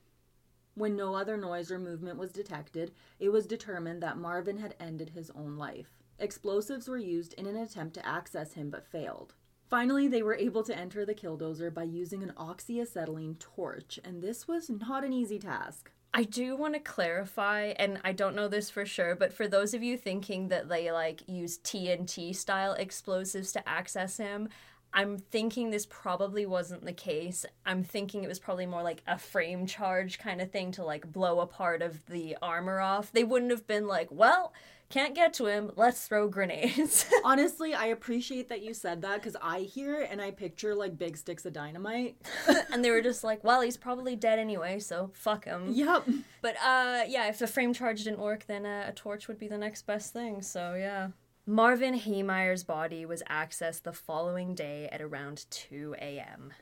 When 0.74 0.96
no 0.96 1.14
other 1.14 1.36
noise 1.36 1.70
or 1.70 1.78
movement 1.78 2.18
was 2.18 2.32
detected, 2.32 2.92
it 3.18 3.30
was 3.30 3.46
determined 3.46 4.02
that 4.02 4.18
Marvin 4.18 4.58
had 4.58 4.76
ended 4.78 5.10
his 5.10 5.30
own 5.30 5.56
life. 5.56 6.02
Explosives 6.18 6.88
were 6.88 6.98
used 6.98 7.32
in 7.34 7.46
an 7.46 7.56
attempt 7.56 7.94
to 7.94 8.06
access 8.06 8.52
him 8.52 8.70
but 8.70 8.86
failed. 8.86 9.34
Finally, 9.70 10.08
they 10.08 10.22
were 10.22 10.34
able 10.34 10.64
to 10.64 10.76
enter 10.76 11.06
the 11.06 11.14
killdozer 11.14 11.72
by 11.72 11.84
using 11.84 12.24
an 12.24 12.32
oxyacetylene 12.36 13.38
torch, 13.38 14.00
and 14.02 14.20
this 14.20 14.48
was 14.48 14.68
not 14.68 15.04
an 15.04 15.12
easy 15.12 15.38
task. 15.38 15.92
I 16.12 16.24
do 16.24 16.56
want 16.56 16.74
to 16.74 16.80
clarify, 16.80 17.66
and 17.76 18.00
I 18.02 18.10
don't 18.10 18.34
know 18.34 18.48
this 18.48 18.68
for 18.68 18.84
sure, 18.84 19.14
but 19.14 19.32
for 19.32 19.46
those 19.46 19.72
of 19.72 19.80
you 19.80 19.96
thinking 19.96 20.48
that 20.48 20.68
they 20.68 20.90
like 20.90 21.22
use 21.28 21.58
TNT 21.58 22.34
style 22.34 22.72
explosives 22.72 23.52
to 23.52 23.68
access 23.68 24.16
him, 24.16 24.48
I'm 24.92 25.18
thinking 25.18 25.70
this 25.70 25.86
probably 25.86 26.46
wasn't 26.46 26.84
the 26.84 26.92
case. 26.92 27.46
I'm 27.64 27.84
thinking 27.84 28.24
it 28.24 28.28
was 28.28 28.40
probably 28.40 28.66
more 28.66 28.82
like 28.82 29.04
a 29.06 29.18
frame 29.18 29.66
charge 29.66 30.18
kind 30.18 30.40
of 30.40 30.50
thing 30.50 30.72
to 30.72 30.84
like 30.84 31.12
blow 31.12 31.38
a 31.38 31.46
part 31.46 31.80
of 31.80 32.04
the 32.06 32.36
armor 32.42 32.80
off. 32.80 33.12
They 33.12 33.22
wouldn't 33.22 33.52
have 33.52 33.68
been 33.68 33.86
like, 33.86 34.08
well, 34.10 34.52
can't 34.90 35.14
get 35.14 35.32
to 35.34 35.46
him, 35.46 35.70
let's 35.76 36.06
throw 36.06 36.28
grenades. 36.28 37.06
Honestly, 37.24 37.74
I 37.74 37.86
appreciate 37.86 38.48
that 38.48 38.60
you 38.60 38.74
said 38.74 39.02
that 39.02 39.22
because 39.22 39.36
I 39.40 39.60
hear 39.60 40.00
it 40.00 40.08
and 40.10 40.20
I 40.20 40.32
picture 40.32 40.74
like 40.74 40.98
big 40.98 41.16
sticks 41.16 41.46
of 41.46 41.52
dynamite. 41.52 42.16
and 42.72 42.84
they 42.84 42.90
were 42.90 43.00
just 43.00 43.22
like, 43.22 43.44
well, 43.44 43.60
he's 43.60 43.76
probably 43.76 44.16
dead 44.16 44.40
anyway, 44.40 44.80
so 44.80 45.12
fuck 45.14 45.44
him. 45.44 45.70
Yep. 45.70 46.08
But 46.42 46.56
uh, 46.56 47.04
yeah, 47.06 47.28
if 47.28 47.38
the 47.38 47.46
frame 47.46 47.72
charge 47.72 48.02
didn't 48.02 48.18
work, 48.18 48.46
then 48.46 48.66
uh, 48.66 48.86
a 48.88 48.92
torch 48.92 49.28
would 49.28 49.38
be 49.38 49.48
the 49.48 49.58
next 49.58 49.86
best 49.86 50.12
thing. 50.12 50.42
So 50.42 50.74
yeah. 50.74 51.10
Marvin 51.46 51.94
Heemeyer's 51.94 52.64
body 52.64 53.06
was 53.06 53.22
accessed 53.30 53.84
the 53.84 53.92
following 53.92 54.54
day 54.54 54.88
at 54.90 55.00
around 55.00 55.46
2 55.50 55.94
a.m. 56.00 56.52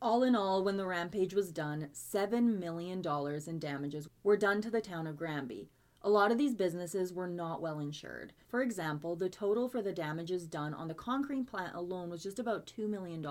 All 0.00 0.22
in 0.22 0.34
all, 0.34 0.62
when 0.62 0.76
the 0.76 0.86
rampage 0.86 1.32
was 1.32 1.52
done, 1.52 1.88
$7 1.94 2.58
million 2.58 3.02
in 3.46 3.58
damages 3.58 4.08
were 4.22 4.36
done 4.36 4.60
to 4.60 4.70
the 4.70 4.80
town 4.80 5.06
of 5.06 5.16
Granby. 5.16 5.70
A 6.04 6.10
lot 6.10 6.32
of 6.32 6.38
these 6.38 6.54
businesses 6.54 7.12
were 7.12 7.28
not 7.28 7.62
well 7.62 7.78
insured. 7.78 8.32
For 8.48 8.60
example, 8.60 9.14
the 9.14 9.28
total 9.28 9.68
for 9.68 9.80
the 9.80 9.92
damages 9.92 10.48
done 10.48 10.74
on 10.74 10.88
the 10.88 10.94
concrete 10.94 11.46
plant 11.46 11.76
alone 11.76 12.10
was 12.10 12.24
just 12.24 12.40
about 12.40 12.66
$2 12.66 12.88
million. 12.88 13.24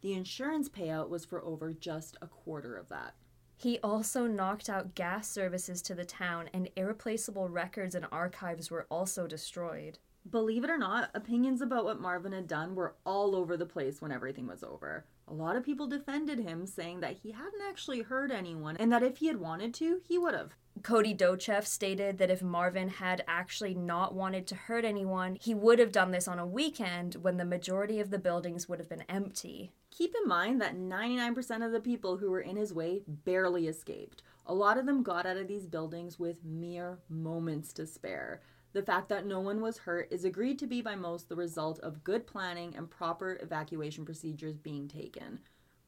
The 0.00 0.14
insurance 0.14 0.68
payout 0.70 1.10
was 1.10 1.26
for 1.26 1.44
over 1.44 1.74
just 1.74 2.16
a 2.22 2.26
quarter 2.26 2.76
of 2.76 2.88
that. 2.88 3.14
He 3.56 3.78
also 3.80 4.26
knocked 4.26 4.68
out 4.68 4.94
gas 4.94 5.28
services 5.28 5.82
to 5.82 5.94
the 5.94 6.04
town, 6.04 6.48
and 6.52 6.70
irreplaceable 6.74 7.48
records 7.48 7.94
and 7.94 8.06
archives 8.10 8.70
were 8.70 8.86
also 8.90 9.26
destroyed. 9.26 9.98
Believe 10.28 10.64
it 10.64 10.70
or 10.70 10.78
not, 10.78 11.10
opinions 11.14 11.60
about 11.60 11.84
what 11.84 12.00
Marvin 12.00 12.32
had 12.32 12.48
done 12.48 12.74
were 12.74 12.96
all 13.04 13.36
over 13.36 13.56
the 13.56 13.66
place 13.66 14.00
when 14.00 14.10
everything 14.10 14.46
was 14.46 14.64
over. 14.64 15.04
A 15.26 15.34
lot 15.34 15.56
of 15.56 15.64
people 15.64 15.86
defended 15.86 16.38
him, 16.38 16.66
saying 16.66 17.00
that 17.00 17.16
he 17.22 17.32
hadn't 17.32 17.62
actually 17.66 18.02
hurt 18.02 18.30
anyone 18.30 18.76
and 18.76 18.92
that 18.92 19.02
if 19.02 19.18
he 19.18 19.26
had 19.26 19.40
wanted 19.40 19.72
to, 19.74 20.00
he 20.06 20.18
would 20.18 20.34
have. 20.34 20.54
Cody 20.82 21.14
Docheff 21.14 21.66
stated 21.66 22.18
that 22.18 22.30
if 22.30 22.42
Marvin 22.42 22.88
had 22.88 23.24
actually 23.28 23.74
not 23.74 24.14
wanted 24.14 24.46
to 24.48 24.54
hurt 24.54 24.84
anyone, 24.84 25.38
he 25.40 25.54
would 25.54 25.78
have 25.78 25.92
done 25.92 26.10
this 26.10 26.28
on 26.28 26.38
a 26.38 26.46
weekend 26.46 27.14
when 27.14 27.36
the 27.36 27.44
majority 27.44 28.00
of 28.00 28.10
the 28.10 28.18
buildings 28.18 28.68
would 28.68 28.80
have 28.80 28.88
been 28.88 29.04
empty. 29.08 29.72
Keep 29.90 30.14
in 30.20 30.28
mind 30.28 30.60
that 30.60 30.76
99% 30.76 31.64
of 31.64 31.72
the 31.72 31.80
people 31.80 32.16
who 32.16 32.30
were 32.30 32.40
in 32.40 32.56
his 32.56 32.74
way 32.74 33.02
barely 33.06 33.68
escaped. 33.68 34.22
A 34.46 34.54
lot 34.54 34.76
of 34.76 34.84
them 34.84 35.02
got 35.02 35.24
out 35.24 35.36
of 35.36 35.48
these 35.48 35.66
buildings 35.66 36.18
with 36.18 36.44
mere 36.44 36.98
moments 37.08 37.72
to 37.74 37.86
spare. 37.86 38.42
The 38.74 38.82
fact 38.82 39.08
that 39.10 39.24
no 39.24 39.38
one 39.38 39.60
was 39.60 39.78
hurt 39.78 40.08
is 40.10 40.24
agreed 40.24 40.58
to 40.58 40.66
be 40.66 40.82
by 40.82 40.96
most 40.96 41.28
the 41.28 41.36
result 41.36 41.78
of 41.78 42.02
good 42.02 42.26
planning 42.26 42.74
and 42.76 42.90
proper 42.90 43.38
evacuation 43.40 44.04
procedures 44.04 44.58
being 44.58 44.88
taken. 44.88 45.38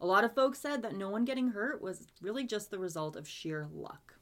A 0.00 0.06
lot 0.06 0.22
of 0.22 0.36
folks 0.36 0.60
said 0.60 0.82
that 0.82 0.94
no 0.94 1.10
one 1.10 1.24
getting 1.24 1.48
hurt 1.48 1.82
was 1.82 2.06
really 2.22 2.44
just 2.44 2.70
the 2.70 2.78
result 2.78 3.16
of 3.16 3.26
sheer 3.26 3.66
luck. 3.72 4.14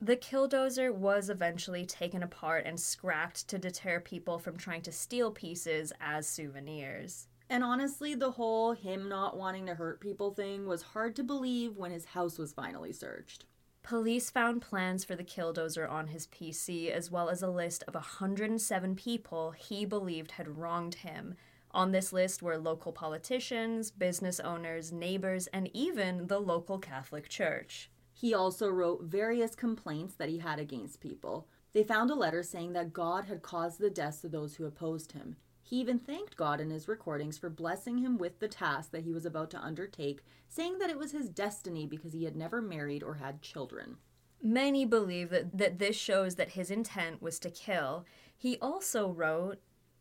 The 0.00 0.16
killdozer 0.16 0.94
was 0.94 1.28
eventually 1.28 1.84
taken 1.84 2.22
apart 2.22 2.64
and 2.64 2.78
scrapped 2.78 3.48
to 3.48 3.58
deter 3.58 3.98
people 3.98 4.38
from 4.38 4.56
trying 4.56 4.82
to 4.82 4.92
steal 4.92 5.32
pieces 5.32 5.92
as 6.00 6.28
souvenirs. 6.28 7.26
And 7.50 7.64
honestly, 7.64 8.14
the 8.14 8.30
whole 8.30 8.72
him 8.72 9.08
not 9.08 9.36
wanting 9.36 9.66
to 9.66 9.74
hurt 9.74 10.00
people 10.00 10.30
thing 10.30 10.66
was 10.66 10.82
hard 10.82 11.16
to 11.16 11.24
believe 11.24 11.76
when 11.76 11.90
his 11.90 12.04
house 12.04 12.38
was 12.38 12.52
finally 12.52 12.92
searched. 12.92 13.46
Police 13.86 14.30
found 14.30 14.62
plans 14.62 15.04
for 15.04 15.14
the 15.14 15.22
killdozer 15.22 15.88
on 15.88 16.08
his 16.08 16.26
PC, 16.26 16.90
as 16.90 17.08
well 17.08 17.28
as 17.28 17.40
a 17.40 17.48
list 17.48 17.84
of 17.86 17.94
107 17.94 18.96
people 18.96 19.52
he 19.52 19.84
believed 19.84 20.32
had 20.32 20.58
wronged 20.58 20.96
him. 20.96 21.36
On 21.70 21.92
this 21.92 22.12
list 22.12 22.42
were 22.42 22.58
local 22.58 22.90
politicians, 22.90 23.92
business 23.92 24.40
owners, 24.40 24.90
neighbors, 24.90 25.46
and 25.52 25.70
even 25.72 26.26
the 26.26 26.40
local 26.40 26.80
Catholic 26.80 27.28
Church. 27.28 27.88
He 28.12 28.34
also 28.34 28.68
wrote 28.68 29.04
various 29.04 29.54
complaints 29.54 30.14
that 30.14 30.30
he 30.30 30.38
had 30.38 30.58
against 30.58 30.98
people. 30.98 31.46
They 31.72 31.84
found 31.84 32.10
a 32.10 32.16
letter 32.16 32.42
saying 32.42 32.72
that 32.72 32.92
God 32.92 33.26
had 33.26 33.42
caused 33.42 33.78
the 33.78 33.88
deaths 33.88 34.24
of 34.24 34.32
those 34.32 34.56
who 34.56 34.64
opposed 34.64 35.12
him. 35.12 35.36
He 35.68 35.80
even 35.80 35.98
thanked 35.98 36.36
God 36.36 36.60
in 36.60 36.70
his 36.70 36.86
recordings 36.86 37.38
for 37.38 37.50
blessing 37.50 37.98
him 37.98 38.18
with 38.18 38.38
the 38.38 38.46
task 38.46 38.92
that 38.92 39.02
he 39.02 39.12
was 39.12 39.26
about 39.26 39.50
to 39.50 39.60
undertake, 39.60 40.22
saying 40.48 40.78
that 40.78 40.90
it 40.90 40.98
was 40.98 41.10
his 41.10 41.28
destiny 41.28 41.88
because 41.88 42.12
he 42.12 42.22
had 42.22 42.36
never 42.36 42.62
married 42.62 43.02
or 43.02 43.14
had 43.14 43.42
children. 43.42 43.96
Many 44.40 44.84
believe 44.84 45.30
that, 45.30 45.58
that 45.58 45.80
this 45.80 45.96
shows 45.96 46.36
that 46.36 46.50
his 46.50 46.70
intent 46.70 47.20
was 47.20 47.40
to 47.40 47.50
kill. 47.50 48.06
He 48.36 48.58
also 48.58 49.10
wrote, 49.10 49.58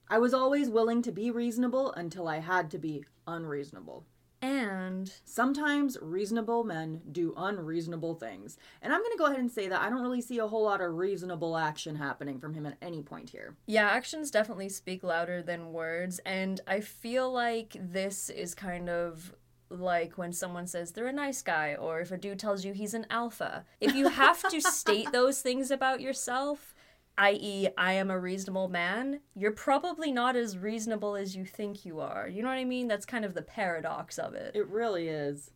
I 0.08 0.20
was 0.20 0.36
always 0.36 0.70
willing 0.70 1.02
to 1.02 1.12
be 1.12 1.32
reasonable 1.32 1.92
until 1.94 2.28
I 2.28 2.42
had 2.42 2.70
to 2.70 2.78
be 2.78 3.04
unreasonable. 3.26 4.06
And 4.46 5.12
Sometimes 5.24 5.98
reasonable 6.02 6.64
men 6.64 7.02
do 7.12 7.34
unreasonable 7.36 8.16
things. 8.16 8.58
And 8.82 8.94
I'm 8.94 9.02
going 9.02 9.12
to 9.12 9.18
go 9.18 9.26
ahead 9.26 9.40
and 9.40 9.52
say 9.52 9.68
that 9.68 9.82
I 9.82 9.90
don't 9.90 10.02
really 10.02 10.22
see 10.22 10.38
a 10.38 10.48
whole 10.48 10.64
lot 10.64 10.82
of 10.82 10.94
reasonable 10.94 11.58
action 11.58 11.96
happening 11.96 12.40
from 12.40 12.54
him 12.54 12.66
at 12.66 12.78
any 12.82 13.02
point 13.02 13.30
here. 13.30 13.56
Yeah, 13.66 13.88
actions 13.88 14.32
definitely 14.32 14.70
speak 14.70 15.04
louder 15.04 15.42
than 15.42 15.74
words, 15.74 16.20
and 16.26 16.62
I 16.68 16.82
feel 16.82 17.32
like 17.32 17.76
this 17.80 18.30
is 18.30 18.54
kind 18.54 18.90
of 18.90 19.34
like 19.70 20.18
when 20.18 20.32
someone 20.32 20.68
says 20.68 20.92
they're 20.92 21.08
a 21.08 21.14
nice 21.14 21.42
guy, 21.42 21.76
or 21.76 22.00
if 22.00 22.12
a 22.12 22.18
dude 22.18 22.40
tells 22.40 22.64
you 22.64 22.74
he's 22.74 22.94
an 22.94 23.08
alpha. 23.10 23.66
If 23.82 23.96
you 23.96 24.10
have 24.10 24.48
to 24.50 24.62
state 24.62 25.12
those 25.12 25.42
things 25.42 25.72
about 25.72 26.02
yourself, 26.02 26.75
i.e., 27.18 27.68
I 27.78 27.94
am 27.94 28.12
a 28.12 28.20
reasonable 28.20 28.68
man, 28.68 29.22
you're 29.36 29.52
probably 29.52 30.12
not 30.12 30.36
as 30.36 30.58
reasonable 30.58 31.16
as 31.16 31.36
you 31.36 31.46
think 31.46 31.86
you 31.86 32.00
are. 32.00 32.28
You 32.28 32.42
know 32.42 32.50
what 32.50 32.58
I 32.58 32.66
mean? 32.66 32.88
That's 32.88 33.06
kind 33.06 33.24
of 33.24 33.34
the 33.34 33.42
paradox 33.42 34.18
of 34.18 34.34
it. 34.34 34.56
It 34.56 34.68
really 34.68 35.08
is. 35.08 35.52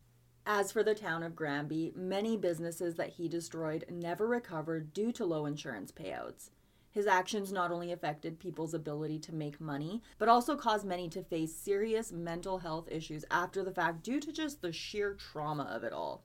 As 0.45 0.71
for 0.71 0.83
the 0.83 0.95
town 0.95 1.21
of 1.21 1.35
Granby, 1.35 1.93
many 1.95 2.37
businesses 2.37 2.95
that 2.95 3.09
he 3.09 3.27
destroyed 3.27 3.85
never 3.89 4.25
recovered 4.25 4.93
due 4.93 5.11
to 5.11 5.25
low 5.25 5.45
insurance 5.45 5.91
payouts. 5.91 6.49
His 6.91 7.05
actions 7.05 7.51
not 7.51 7.71
only 7.71 7.91
affected 7.91 8.39
people's 8.39 8.73
ability 8.73 9.19
to 9.19 9.35
make 9.35 9.61
money, 9.61 10.01
but 10.17 10.27
also 10.27 10.55
caused 10.55 10.87
many 10.87 11.07
to 11.09 11.23
face 11.23 11.55
serious 11.55 12.11
mental 12.11 12.59
health 12.59 12.87
issues 12.89 13.25
after 13.29 13.63
the 13.63 13.71
fact 13.71 14.01
due 14.01 14.19
to 14.19 14.31
just 14.31 14.61
the 14.61 14.71
sheer 14.71 15.13
trauma 15.13 15.63
of 15.63 15.83
it 15.83 15.93
all. 15.93 16.23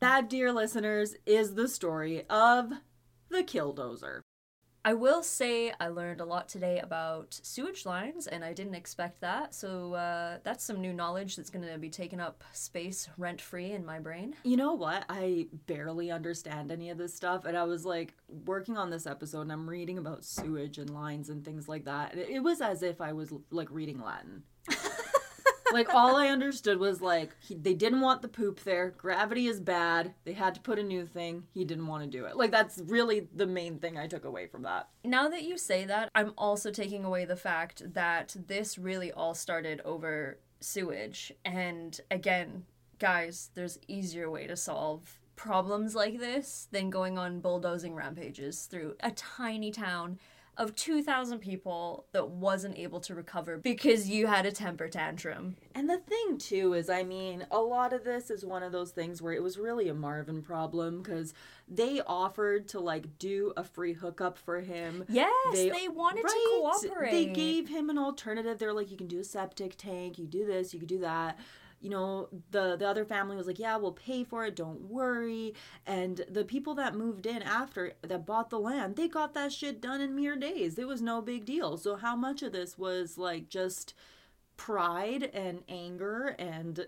That, 0.00 0.28
dear 0.28 0.52
listeners, 0.52 1.14
is 1.26 1.54
the 1.54 1.68
story 1.68 2.24
of 2.28 2.72
the 3.30 3.44
Killdozer. 3.44 4.22
I 4.84 4.94
will 4.94 5.22
say 5.22 5.72
I 5.80 5.88
learned 5.88 6.20
a 6.20 6.24
lot 6.24 6.48
today 6.48 6.78
about 6.78 7.38
sewage 7.42 7.84
lines, 7.84 8.26
and 8.26 8.44
I 8.44 8.52
didn't 8.52 8.74
expect 8.74 9.20
that. 9.20 9.54
So 9.54 9.94
uh, 9.94 10.38
that's 10.44 10.64
some 10.64 10.80
new 10.80 10.92
knowledge 10.92 11.36
that's 11.36 11.50
going 11.50 11.66
to 11.66 11.78
be 11.78 11.90
taking 11.90 12.20
up 12.20 12.44
space 12.52 13.08
rent 13.18 13.40
free 13.40 13.72
in 13.72 13.84
my 13.84 13.98
brain. 13.98 14.34
You 14.44 14.56
know 14.56 14.74
what? 14.74 15.04
I 15.08 15.48
barely 15.66 16.10
understand 16.10 16.70
any 16.70 16.90
of 16.90 16.98
this 16.98 17.14
stuff. 17.14 17.44
And 17.44 17.56
I 17.56 17.64
was 17.64 17.84
like 17.84 18.14
working 18.46 18.76
on 18.76 18.90
this 18.90 19.06
episode 19.06 19.42
and 19.42 19.52
I'm 19.52 19.68
reading 19.68 19.98
about 19.98 20.24
sewage 20.24 20.78
and 20.78 20.90
lines 20.90 21.28
and 21.28 21.44
things 21.44 21.68
like 21.68 21.84
that. 21.84 22.12
And 22.12 22.22
it 22.22 22.42
was 22.42 22.60
as 22.60 22.82
if 22.82 23.00
I 23.00 23.12
was 23.12 23.32
like 23.50 23.70
reading 23.70 24.00
Latin. 24.02 24.42
like 25.72 25.94
all 25.94 26.16
I 26.16 26.28
understood 26.28 26.78
was 26.78 27.00
like 27.00 27.36
he, 27.40 27.54
they 27.54 27.74
didn't 27.74 28.00
want 28.00 28.22
the 28.22 28.28
poop 28.28 28.60
there. 28.64 28.90
Gravity 28.96 29.46
is 29.46 29.60
bad. 29.60 30.14
They 30.24 30.32
had 30.32 30.54
to 30.54 30.60
put 30.60 30.78
a 30.78 30.82
new 30.82 31.06
thing. 31.06 31.44
He 31.52 31.64
didn't 31.64 31.86
want 31.86 32.04
to 32.04 32.18
do 32.18 32.24
it. 32.26 32.36
Like 32.36 32.50
that's 32.50 32.78
really 32.86 33.28
the 33.34 33.46
main 33.46 33.78
thing 33.78 33.98
I 33.98 34.06
took 34.06 34.24
away 34.24 34.46
from 34.46 34.62
that. 34.62 34.88
Now 35.04 35.28
that 35.28 35.42
you 35.42 35.58
say 35.58 35.84
that, 35.84 36.10
I'm 36.14 36.32
also 36.36 36.70
taking 36.70 37.04
away 37.04 37.24
the 37.24 37.36
fact 37.36 37.94
that 37.94 38.36
this 38.46 38.78
really 38.78 39.12
all 39.12 39.34
started 39.34 39.80
over 39.84 40.38
sewage. 40.60 41.32
And 41.44 42.00
again, 42.10 42.64
guys, 42.98 43.50
there's 43.54 43.78
easier 43.88 44.30
way 44.30 44.46
to 44.46 44.56
solve 44.56 45.18
problems 45.36 45.94
like 45.94 46.18
this 46.18 46.66
than 46.72 46.90
going 46.90 47.16
on 47.16 47.40
bulldozing 47.40 47.94
rampages 47.94 48.66
through 48.66 48.96
a 49.00 49.12
tiny 49.12 49.70
town 49.70 50.18
of 50.58 50.74
2,000 50.74 51.38
people 51.38 52.06
that 52.12 52.28
wasn't 52.28 52.76
able 52.76 52.98
to 52.98 53.14
recover 53.14 53.56
because 53.56 54.08
you 54.08 54.26
had 54.26 54.44
a 54.44 54.50
temper 54.50 54.88
tantrum. 54.88 55.56
And 55.74 55.88
the 55.88 55.98
thing 55.98 56.36
too 56.36 56.74
is, 56.74 56.90
I 56.90 57.04
mean, 57.04 57.46
a 57.52 57.60
lot 57.60 57.92
of 57.92 58.02
this 58.02 58.28
is 58.28 58.44
one 58.44 58.64
of 58.64 58.72
those 58.72 58.90
things 58.90 59.22
where 59.22 59.32
it 59.32 59.42
was 59.42 59.56
really 59.56 59.88
a 59.88 59.94
Marvin 59.94 60.42
problem 60.42 61.00
because 61.00 61.32
they 61.68 62.00
offered 62.04 62.66
to 62.68 62.80
like 62.80 63.18
do 63.18 63.52
a 63.56 63.62
free 63.62 63.92
hookup 63.92 64.36
for 64.36 64.60
him. 64.60 65.04
Yes, 65.08 65.32
they, 65.52 65.88
wanted 65.88 66.22
to 66.22 66.60
cooperate. 66.60 67.12
They 67.12 67.26
gave 67.26 67.68
him 67.68 67.88
an 67.88 67.96
alternative. 67.96 68.58
They're 68.58 68.72
like, 68.72 68.90
you 68.90 68.96
can 68.96 69.06
do 69.06 69.20
a 69.20 69.24
septic 69.24 69.76
tank, 69.76 70.18
you 70.18 70.26
do 70.26 70.44
this, 70.44 70.74
you 70.74 70.80
can 70.80 70.88
do 70.88 70.98
that. 71.00 71.38
You 71.80 71.90
know, 71.90 72.28
the 72.50 72.76
the 72.76 72.86
other 72.86 73.04
family 73.04 73.36
was 73.36 73.46
like, 73.46 73.58
yeah, 73.58 73.76
we'll 73.76 73.92
pay 73.92 74.24
for 74.24 74.44
it, 74.44 74.56
don't 74.56 74.82
worry. 74.82 75.54
And 75.86 76.24
the 76.28 76.44
people 76.44 76.74
that 76.74 76.94
moved 76.94 77.26
in 77.26 77.42
after 77.42 77.92
that 78.02 78.26
bought 78.26 78.50
the 78.50 78.58
land, 78.58 78.96
they 78.96 79.08
got 79.08 79.34
that 79.34 79.52
shit 79.52 79.80
done 79.80 80.00
in 80.00 80.14
mere 80.14 80.36
days. 80.36 80.78
It 80.78 80.88
was 80.88 81.00
no 81.00 81.22
big 81.22 81.44
deal. 81.44 81.76
So 81.76 81.96
how 81.96 82.16
much 82.16 82.42
of 82.42 82.52
this 82.52 82.76
was 82.76 83.16
like 83.16 83.48
just 83.48 83.94
pride 84.56 85.30
and 85.32 85.62
anger 85.68 86.34
and 86.38 86.86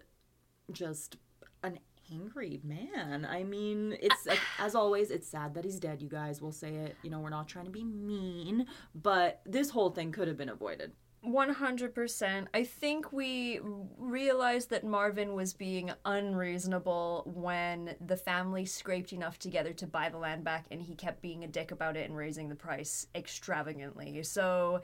just 0.73 1.17
an 1.63 1.79
angry 2.13 2.61
man. 2.63 3.25
I 3.25 3.45
mean, 3.45 3.97
it's 4.01 4.27
like, 4.27 4.41
as 4.59 4.75
always, 4.75 5.11
it's 5.11 5.29
sad 5.29 5.55
that 5.55 5.65
he's 5.65 5.81
dead, 5.81 6.03
you 6.03 6.09
guys. 6.09 6.43
We'll 6.43 6.53
say 6.53 6.75
it. 6.75 6.97
You 7.03 7.11
know, 7.11 7.21
we're 7.21 7.31
not 7.31 7.49
trying 7.49 7.67
to 7.67 7.71
be 7.71 7.85
mean, 7.85 8.67
but 8.95 9.41
this 9.47 9.71
whole 9.71 9.91
thing 9.91 10.13
could 10.13 10.29
have 10.29 10.37
been 10.37 10.49
avoided. 10.49 10.93
100%. 11.27 12.47
I 12.55 12.65
think 12.65 13.13
we 13.13 13.61
realized 13.99 14.71
that 14.71 14.85
Marvin 14.85 15.35
was 15.35 15.53
being 15.53 15.93
unreasonable 16.05 17.25
when 17.27 17.95
the 18.01 18.17
family 18.17 18.65
scraped 18.65 19.13
enough 19.13 19.39
together 19.39 19.73
to 19.75 19.87
buy 19.87 20.09
the 20.09 20.19
land 20.19 20.45
back 20.45 20.67
and 20.71 20.81
he 20.81 20.95
kept 20.95 21.21
being 21.21 21.45
a 21.45 21.49
dick 21.49 21.73
about 21.73 21.97
it 21.97 22.09
and 22.09 22.17
raising 22.17 22.49
the 22.49 22.55
price 22.55 23.07
extravagantly. 23.15 24.23
So, 24.23 24.81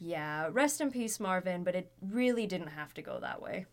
yeah, 0.00 0.48
rest 0.52 0.80
in 0.80 0.90
peace, 0.90 1.20
Marvin, 1.20 1.64
but 1.64 1.74
it 1.74 1.92
really 2.00 2.46
didn't 2.46 2.68
have 2.68 2.94
to 2.94 3.02
go 3.02 3.18
that 3.20 3.42
way. 3.42 3.66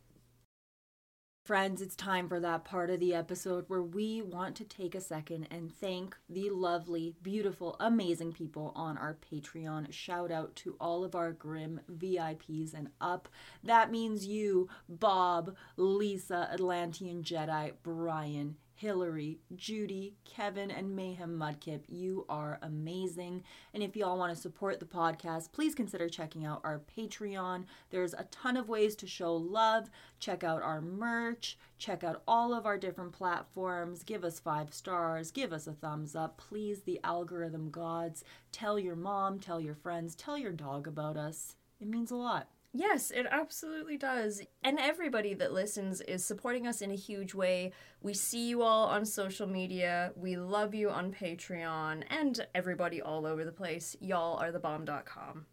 Friends, 1.46 1.80
it's 1.80 1.96
time 1.96 2.28
for 2.28 2.40
that 2.40 2.66
part 2.66 2.90
of 2.90 3.00
the 3.00 3.14
episode 3.14 3.66
where 3.68 3.84
we 3.84 4.20
want 4.20 4.56
to 4.56 4.64
take 4.64 4.96
a 4.96 5.00
second 5.00 5.48
and 5.52 5.72
thank 5.72 6.18
the 6.28 6.50
lovely, 6.50 7.14
beautiful, 7.22 7.76
amazing 7.80 8.34
people 8.34 8.74
on 8.76 8.98
our 8.98 9.16
Patreon. 9.32 9.94
Shout 9.94 10.32
out 10.32 10.56
to 10.56 10.76
all 10.82 11.04
of 11.04 11.14
our 11.14 11.34
Grim 11.34 11.82
VIPs 11.88 12.74
and 12.74 12.90
up. 13.00 13.30
That 13.64 13.92
means 13.92 14.26
you, 14.26 14.70
Bob, 14.90 15.56
Lisa, 15.78 16.50
Atlantean 16.52 17.22
Jedi, 17.22 17.74
Brian, 17.84 18.56
Hillary, 18.76 19.40
Judy, 19.56 20.16
Kevin, 20.26 20.70
and 20.70 20.96
Mayhem 20.96 21.40
Mudkip. 21.40 21.84
You 21.88 22.26
are 22.28 22.60
amazing. 22.62 23.44
And 23.74 23.82
if 23.82 23.96
y'all 23.96 24.18
want 24.18 24.36
to 24.36 24.42
support 24.42 24.80
the 24.80 24.86
podcast, 24.86 25.54
please 25.54 25.74
consider 25.74 26.10
checking 26.10 26.46
out 26.46 26.62
our 26.64 26.82
Patreon. 26.98 27.64
There's 27.90 28.14
a 28.14 28.28
ton 28.32 28.58
of 28.58 28.68
ways 28.68 28.96
to 28.98 29.08
show 29.08 29.34
love. 29.34 29.90
Check 30.20 30.44
out 30.44 30.62
our 30.62 30.82
merch. 30.82 31.58
Check 31.78 32.04
out 32.04 32.22
all 32.28 32.54
of 32.54 32.66
our 32.66 32.78
different 32.78 33.14
platforms. 33.14 34.04
Give 34.04 34.26
us 34.26 34.40
five 34.40 34.74
stars. 34.74 35.32
Give 35.32 35.54
us 35.54 35.68
a 35.68 35.74
thumbs 35.74 36.16
up. 36.16 36.38
Please, 36.38 36.82
the 36.82 37.00
algorithm 37.04 37.70
gods. 37.72 38.24
Tell 38.52 38.78
your 38.78 38.96
mom, 38.96 39.40
tell 39.40 39.62
your 39.62 39.76
friends, 39.76 40.16
tell 40.16 40.38
your 40.38 40.52
dog 40.52 40.86
about 40.88 41.16
us. 41.16 41.56
It 41.80 41.88
means 41.88 42.12
a 42.12 42.16
lot. 42.16 42.50
Yes, 42.78 43.10
it 43.10 43.26
absolutely 43.32 43.96
does. 43.96 44.42
And 44.62 44.78
everybody 44.78 45.34
that 45.36 45.54
listens 45.54 46.02
is 46.02 46.26
supporting 46.26 46.68
us 46.68 46.82
in 46.82 46.92
a 46.92 46.96
huge 46.96 47.34
way. 47.34 47.72
We 48.02 48.14
see 48.14 48.50
you 48.50 48.64
all 48.64 48.88
on 48.88 49.06
social 49.06 49.48
media. 49.48 50.12
We 50.18 50.36
love 50.36 50.76
you 50.76 50.90
on 50.90 51.14
Patreon 51.14 52.04
and 52.10 52.46
everybody 52.54 53.02
all 53.02 53.26
over 53.26 53.46
the 53.46 53.54
place. 53.54 53.96
Y'all 54.02 54.38
are 54.40 54.52
the 54.52 54.60
bomb.com. 54.60 55.46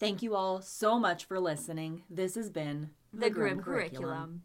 Thank 0.00 0.22
you 0.22 0.34
all 0.34 0.62
so 0.62 0.98
much 0.98 1.26
for 1.26 1.38
listening. 1.38 2.04
This 2.08 2.36
has 2.36 2.48
been 2.48 2.90
The, 3.12 3.28
Grim, 3.28 3.60
Curriculum. 3.60 4.44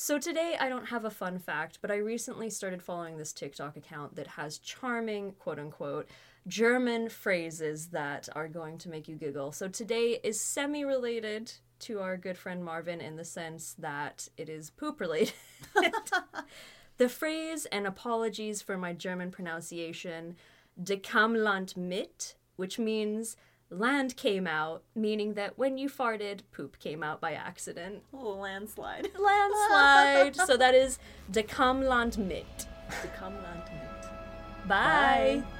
So 0.00 0.16
today 0.16 0.54
I 0.60 0.68
don't 0.68 0.90
have 0.90 1.04
a 1.04 1.10
fun 1.10 1.40
fact, 1.40 1.80
but 1.82 1.90
I 1.90 1.96
recently 1.96 2.50
started 2.50 2.84
following 2.84 3.18
this 3.18 3.32
TikTok 3.32 3.76
account 3.76 4.14
that 4.14 4.28
has 4.28 4.58
charming, 4.58 5.32
quote 5.40 5.58
unquote, 5.58 6.08
German 6.46 7.08
phrases 7.08 7.88
that 7.88 8.28
are 8.36 8.46
going 8.46 8.78
to 8.78 8.88
make 8.88 9.08
you 9.08 9.16
giggle. 9.16 9.50
So 9.50 9.66
today 9.66 10.20
is 10.22 10.40
semi 10.40 10.84
related 10.84 11.52
to 11.80 11.98
our 11.98 12.16
good 12.16 12.38
friend 12.38 12.64
Marvin 12.64 13.00
in 13.00 13.16
the 13.16 13.24
sense 13.24 13.74
that 13.76 14.28
it 14.36 14.48
is 14.48 14.70
poop 14.70 15.00
related. 15.00 15.34
the 16.98 17.08
phrase, 17.08 17.66
and 17.72 17.84
apologies 17.84 18.62
for 18.62 18.78
my 18.78 18.92
German 18.92 19.32
pronunciation, 19.32 20.36
de 20.80 20.96
kam 20.96 21.34
Land 21.34 21.76
mit, 21.76 22.36
which 22.54 22.78
means 22.78 23.36
land 23.70 24.16
came 24.16 24.46
out, 24.46 24.82
meaning 24.94 25.34
that 25.34 25.58
when 25.58 25.78
you 25.78 25.88
farted, 25.88 26.40
poop 26.52 26.78
came 26.78 27.02
out 27.02 27.20
by 27.20 27.32
accident. 27.32 28.02
Oh, 28.12 28.30
landslide. 28.30 29.08
Landslide. 29.18 30.36
so 30.46 30.56
that 30.56 30.74
is 30.74 30.98
de 31.30 31.42
kam 31.42 31.82
Land 31.82 32.18
mit. 32.18 32.66
De 33.02 33.08
kam 33.18 33.34
Land 33.42 33.62
mit. 33.72 34.10
Bye. 34.68 35.42
Bye. 35.42 35.57